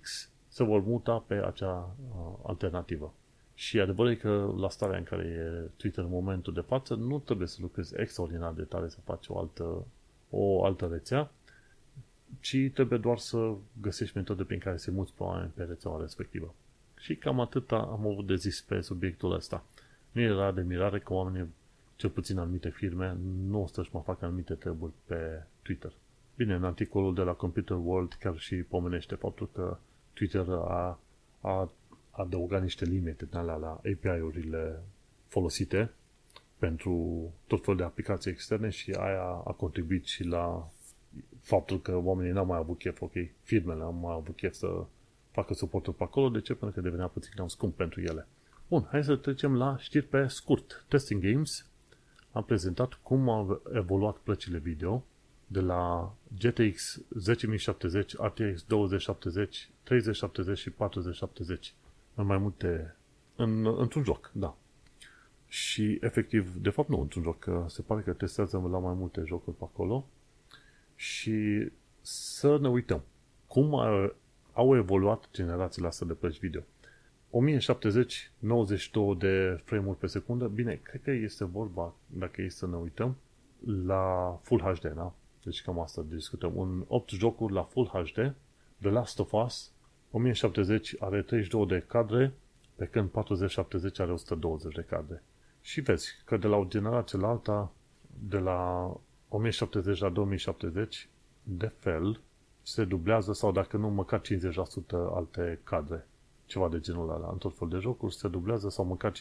[0.00, 3.14] X, se vor muta pe acea uh, alternativă.
[3.58, 7.18] Și adevărul e că la starea în care e Twitter în momentul de față, nu
[7.18, 9.86] trebuie să lucrezi extraordinar de tare să faci o altă,
[10.30, 11.30] o altă rețea,
[12.40, 16.54] ci trebuie doar să găsești metode prin care să muți pe oameni pe rețeaua respectivă.
[16.98, 19.64] Și cam atât am avut de zis pe subiectul ăsta.
[20.12, 21.48] Nu era de mirare că oamenii,
[21.96, 25.92] cel puțin anumite firme, nu o să-și mai facă anumite treburi pe Twitter.
[26.34, 29.76] Bine, în articolul de la Computer World chiar și pomenește faptul că
[30.12, 30.98] Twitter a,
[31.40, 31.70] a
[32.16, 34.82] adăugat niște limite din alea la API-urile
[35.26, 35.90] folosite
[36.58, 40.70] pentru tot felul de aplicații externe și aia a contribuit și la
[41.40, 43.12] faptul că oamenii n-au mai avut chef, ok,
[43.42, 44.84] firmele au mai avut chef să
[45.30, 46.28] facă suportul pe acolo.
[46.28, 46.54] De ce?
[46.54, 48.26] Pentru că devenea puțin cam scump pentru ele.
[48.68, 50.84] Bun, hai să trecem la știri pe scurt.
[50.88, 51.66] Testing Games
[52.32, 55.04] a prezentat cum au evoluat plăcile video
[55.46, 61.74] de la GTX 10070, RTX 2070, 3070 și 4070
[62.16, 62.96] în mai multe
[63.36, 64.56] în, într-un joc, da.
[65.46, 69.22] Și efectiv, de fapt nu într-un joc, că se pare că testează la mai multe
[69.26, 70.06] jocuri pe acolo
[70.94, 71.68] și
[72.00, 73.02] să ne uităm
[73.46, 73.74] cum
[74.52, 76.60] au evoluat generațiile astea de plăci video.
[77.30, 82.76] 1070, 92 de frame-uri pe secundă, bine, cred că este vorba, dacă e să ne
[82.76, 83.16] uităm,
[83.86, 85.14] la Full HD, da?
[85.44, 86.56] Deci cam asta discutăm.
[86.56, 88.34] Un 8 jocuri la Full HD,
[88.80, 89.72] The Last of Us,
[90.10, 92.32] 1070 are 32 de cadre,
[92.74, 95.22] pe când 4070 are 120 de cadre.
[95.60, 97.72] Și vezi că de la o generație la alta,
[98.28, 98.92] de la
[99.28, 101.08] 1070 la 2070,
[101.42, 102.20] de fel,
[102.62, 104.22] se dublează sau dacă nu, măcar 50%
[105.14, 106.06] alte cadre.
[106.46, 107.28] Ceva de genul ăla.
[107.32, 109.16] În tot fel de jocuri se dublează sau măcar 50%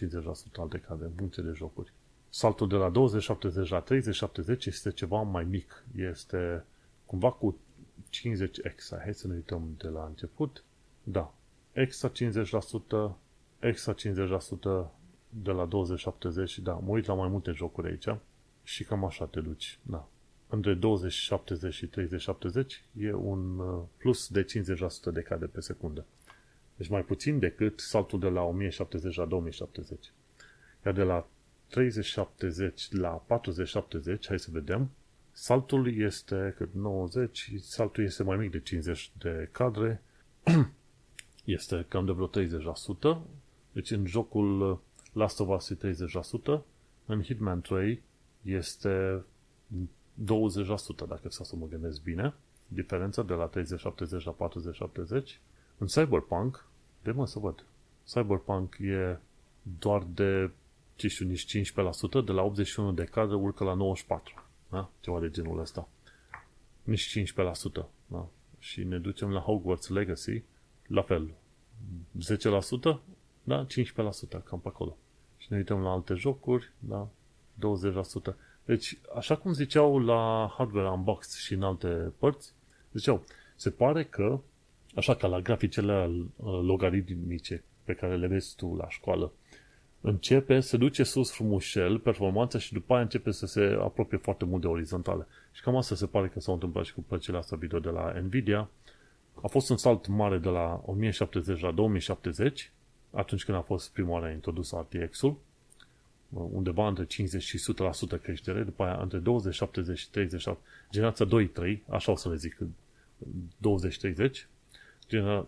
[0.58, 1.94] alte cadre în funcție de jocuri.
[2.30, 5.84] Saltul de la 2070 la 3070 este ceva mai mic.
[5.96, 6.66] Este
[7.06, 7.58] cumva cu
[8.10, 8.90] 50x.
[8.90, 10.64] Hai să ne uităm de la început.
[11.08, 11.34] Da.
[11.72, 13.16] Extra 50%,
[13.60, 14.92] extra 50%
[15.30, 18.20] de la 2070, da, mă uit la mai multe jocuri aici
[18.64, 20.08] și cam așa te duci, da.
[20.48, 24.46] Între 2070 și 3070 e un uh, plus de
[25.10, 26.06] 50% de cadre pe secundă.
[26.76, 30.12] Deci mai puțin decât saltul de la 1070 la 2070.
[30.86, 31.28] Iar de la
[31.68, 34.90] 3070 la 4070, hai să vedem,
[35.32, 40.02] saltul este cât 90, saltul este mai mic de 50 de cadre,
[41.46, 43.18] este cam de vreo 30%,
[43.72, 44.80] deci în jocul
[45.14, 45.96] Last of Us e
[46.58, 46.62] 30%,
[47.06, 48.02] în Hitman 3
[48.42, 49.24] este
[50.24, 50.26] 20%,
[51.08, 52.34] dacă să mă gândesc bine,
[52.68, 53.54] diferența de la 30-70
[54.24, 54.36] la
[55.22, 55.40] 40-70.
[55.78, 56.66] În Cyberpunk,
[57.04, 57.66] de mă să văd,
[58.14, 59.20] Cyberpunk e
[59.80, 60.52] doar de,
[60.96, 61.72] ce știu, nici
[62.22, 64.44] 15%, de la 81 de cadre urcă la 94.
[64.70, 64.90] Da?
[65.02, 65.88] Ceva de genul ăsta.
[66.84, 67.86] Nici 15%.
[68.08, 68.28] Da?
[68.60, 70.44] Și ne ducem la Hogwarts Legacy,
[70.88, 71.30] la fel,
[72.94, 73.00] 10%,
[73.44, 74.98] da, 15%, cam pe acolo.
[75.38, 77.08] Și ne uităm la alte jocuri, da,
[78.32, 78.36] 20%.
[78.66, 82.54] Deci, așa cum ziceau la Hardware Unboxed și în alte părți,
[82.94, 83.24] ziceau,
[83.56, 84.40] se pare că,
[84.96, 86.10] așa ca la graficele
[86.42, 89.32] logaritmice pe care le vezi tu la școală,
[90.02, 94.62] începe, se duce sus frumușel, performanța și după aia începe să se apropie foarte mult
[94.62, 95.28] de orizontale.
[95.52, 98.20] Și cam asta se pare că s-a întâmplat și cu plăcile astea video de la
[98.20, 98.70] Nvidia,
[99.42, 102.72] a fost un salt mare de la 1070 la 2070,
[103.12, 105.38] atunci când a fost prima oară introdus RTX-ul,
[106.30, 107.60] undeva între 50 și
[108.18, 110.48] 100% creștere, după aia între 20, 70 și 30,
[110.92, 112.58] generația 2-3, așa o să le zic,
[114.28, 114.30] 20-30,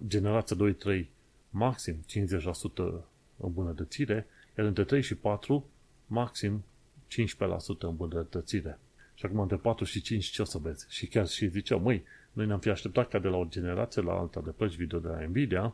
[0.08, 0.58] generația
[1.02, 1.06] 2-3
[1.50, 3.04] maxim 50%
[3.38, 4.28] îmbunătățire,
[4.58, 5.66] iar între 3 și 4
[6.06, 6.64] maxim
[7.08, 8.80] 15% îmbunătățire.
[9.14, 10.86] Și acum între 4 și 5 ce o să vezi?
[10.90, 12.04] Și chiar și ziceau, măi,
[12.38, 15.08] noi ne-am fi așteptat ca de la o generație la alta de plăci video de
[15.08, 15.74] la Nvidia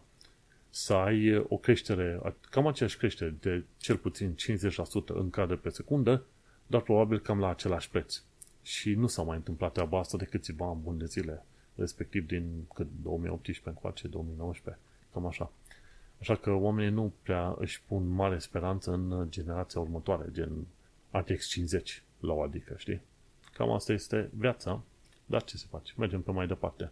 [0.69, 6.23] să ai o creștere, cam aceeași creștere de cel puțin 50% în cadre pe secundă,
[6.67, 8.21] dar probabil cam la același preț.
[8.61, 11.45] Și nu s-a mai întâmplat treaba asta de câțiva ani buni de zile,
[11.75, 14.83] respectiv din cât 2018 încoace, 2019,
[15.13, 15.51] cam așa.
[16.19, 20.67] Așa că oamenii nu prea își pun mare speranță în generația următoare, gen
[21.11, 23.01] RTX 50 la o adică, știi?
[23.53, 24.81] Cam asta este viața
[25.25, 25.93] dar ce se face?
[25.97, 26.91] Mergem pe mai departe.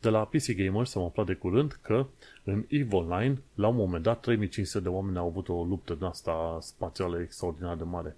[0.00, 2.06] De la PC Gamer s-am aflat de curând că
[2.44, 6.04] în EVE Online, la un moment dat, 3500 de oameni au avut o luptă din
[6.04, 8.16] asta spațială extraordinar de mare.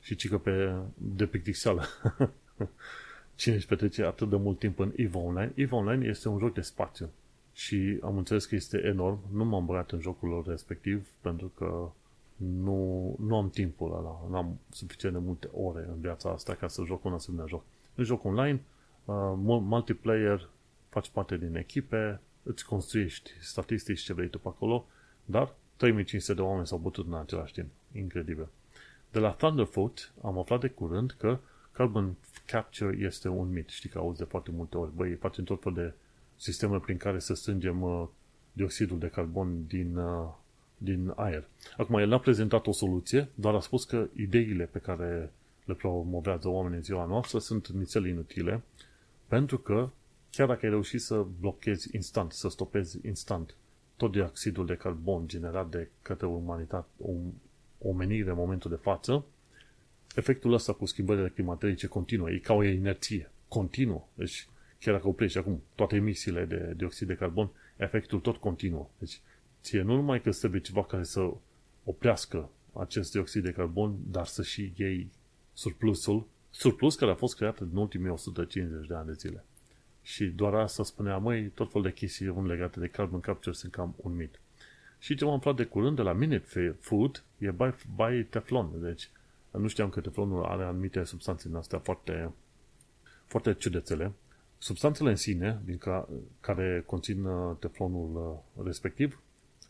[0.00, 1.84] Și cică pe de pictixeală.
[3.34, 5.52] Cine își petrece atât de mult timp în EVE Online?
[5.54, 7.10] EVE Online este un joc de spațiu.
[7.52, 9.18] și am înțeles că este enorm.
[9.32, 11.90] Nu m-am băgat în jocul respectiv pentru că
[12.36, 16.68] nu, nu am timpul ăla, nu am suficient de multe ore în viața asta ca
[16.68, 17.62] să joc un asemenea joc.
[17.94, 18.60] În joc online,
[19.04, 20.48] uh, multiplayer,
[20.88, 24.86] faci parte din echipe, îți construiești statistici ce vrei tu pe acolo,
[25.24, 27.68] dar 3500 de oameni s-au bătut în același timp.
[27.92, 28.48] Incredibil.
[29.10, 31.38] De la Thunderfoot am aflat de curând că
[31.72, 32.16] carbon
[32.46, 33.68] capture este un mit.
[33.68, 34.90] Știi că auzi de foarte multe ori.
[34.94, 35.92] Băi, facem tot fel de
[36.36, 38.06] sisteme prin care să strângem uh,
[38.52, 40.28] dioxidul de carbon din, uh,
[40.78, 41.48] din aer.
[41.76, 45.32] Acum, el n-a prezentat o soluție, doar a spus că ideile pe care
[45.64, 48.62] le promovează oamenii în ziua noastră sunt nițel inutile,
[49.26, 49.90] pentru că
[50.30, 53.54] chiar dacă ai reușit să blochezi instant, să stopezi instant
[53.96, 57.10] tot dioxidul de carbon generat de către umanitate, o
[57.78, 59.24] omenire în momentul de față,
[60.14, 64.04] efectul ăsta cu schimbările climatice continuă, e ca o inerție, continuă.
[64.14, 64.48] Deci,
[64.80, 68.88] chiar dacă oprești acum toate emisiile de dioxid de carbon, efectul tot continuă.
[68.98, 69.20] Deci,
[69.62, 71.30] ție nu numai că trebuie ceva care să
[71.84, 75.10] oprească acest dioxid de carbon, dar să și iei
[75.52, 79.44] surplusul, surplus care a fost creat în ultimii 150 de ani de zile.
[80.02, 83.94] Și doar asta spunea, măi, tot fel de chestii legate de carbon capture sunt cam
[83.96, 84.40] un mit.
[84.98, 88.70] Și ce m-am aflat de curând de la Minute Food e by, by Teflon.
[88.82, 89.10] Deci,
[89.50, 92.32] nu știam că teflonul are anumite substanțe din astea foarte,
[93.26, 94.12] foarte ciudățele.
[94.58, 96.08] Substanțele în sine, din ca,
[96.40, 99.22] care conțin uh, teflonul uh, respectiv,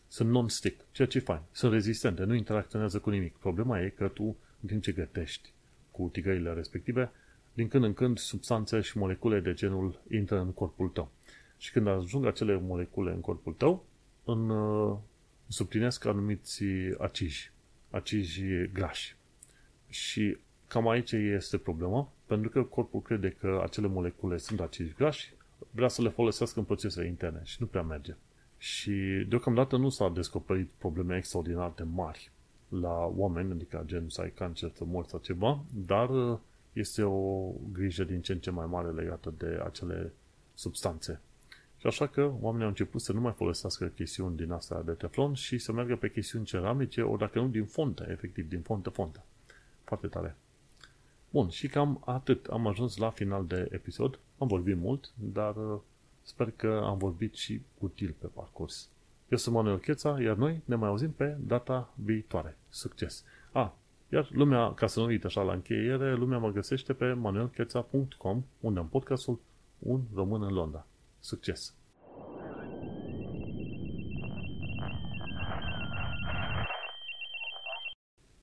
[0.07, 1.41] sunt non-stick, ceea ce e fain.
[1.51, 3.35] Sunt rezistente, nu interacționează cu nimic.
[3.35, 4.23] Problema e că tu,
[4.61, 5.52] în timp ce gătești
[5.93, 7.11] cu tigăile respective,
[7.53, 11.11] din când în când substanțe și molecule de genul intră în corpul tău.
[11.57, 13.85] Și când ajung acele molecule în corpul tău,
[14.23, 14.97] în, uh,
[15.47, 16.63] sublinesc anumiți
[16.97, 17.51] aciji,
[17.89, 19.15] aciji grași.
[19.89, 20.37] Și
[20.67, 25.33] cam aici este problema, pentru că corpul crede că acele molecule sunt aciji grași,
[25.71, 28.15] vrea să le folosească în procese interne și nu prea merge.
[28.57, 28.91] Și
[29.27, 32.31] deocamdată nu s-au descoperit probleme extraordinar de mari
[32.81, 36.39] la oameni, adică gen să ai cancer, să mori sau ceva, dar
[36.73, 40.13] este o grijă din ce în ce mai mare legată de acele
[40.53, 41.19] substanțe.
[41.77, 45.33] Și așa că oamenii au început să nu mai folosească chestiuni din astea de teflon
[45.33, 49.23] și să meargă pe chestiuni ceramice, ori dacă nu din fontă, efectiv, din fontă-fontă.
[49.83, 50.35] Foarte tare.
[51.29, 52.45] Bun, și cam atât.
[52.45, 54.19] Am ajuns la final de episod.
[54.37, 55.79] Am vorbit mult, dar uh,
[56.21, 58.89] sper că am vorbit și util pe parcurs.
[59.29, 62.57] Eu sunt Manuel Cheța, iar noi ne mai auzim pe data viitoare.
[62.73, 63.23] Succes!
[63.51, 63.77] A,
[64.09, 68.79] iar lumea, ca să nu uit așa la încheiere, lumea mă găsește pe manuelcheța.com, unde
[68.79, 69.39] am podcastul
[69.79, 70.87] Un Român în Londra.
[71.19, 71.73] Succes!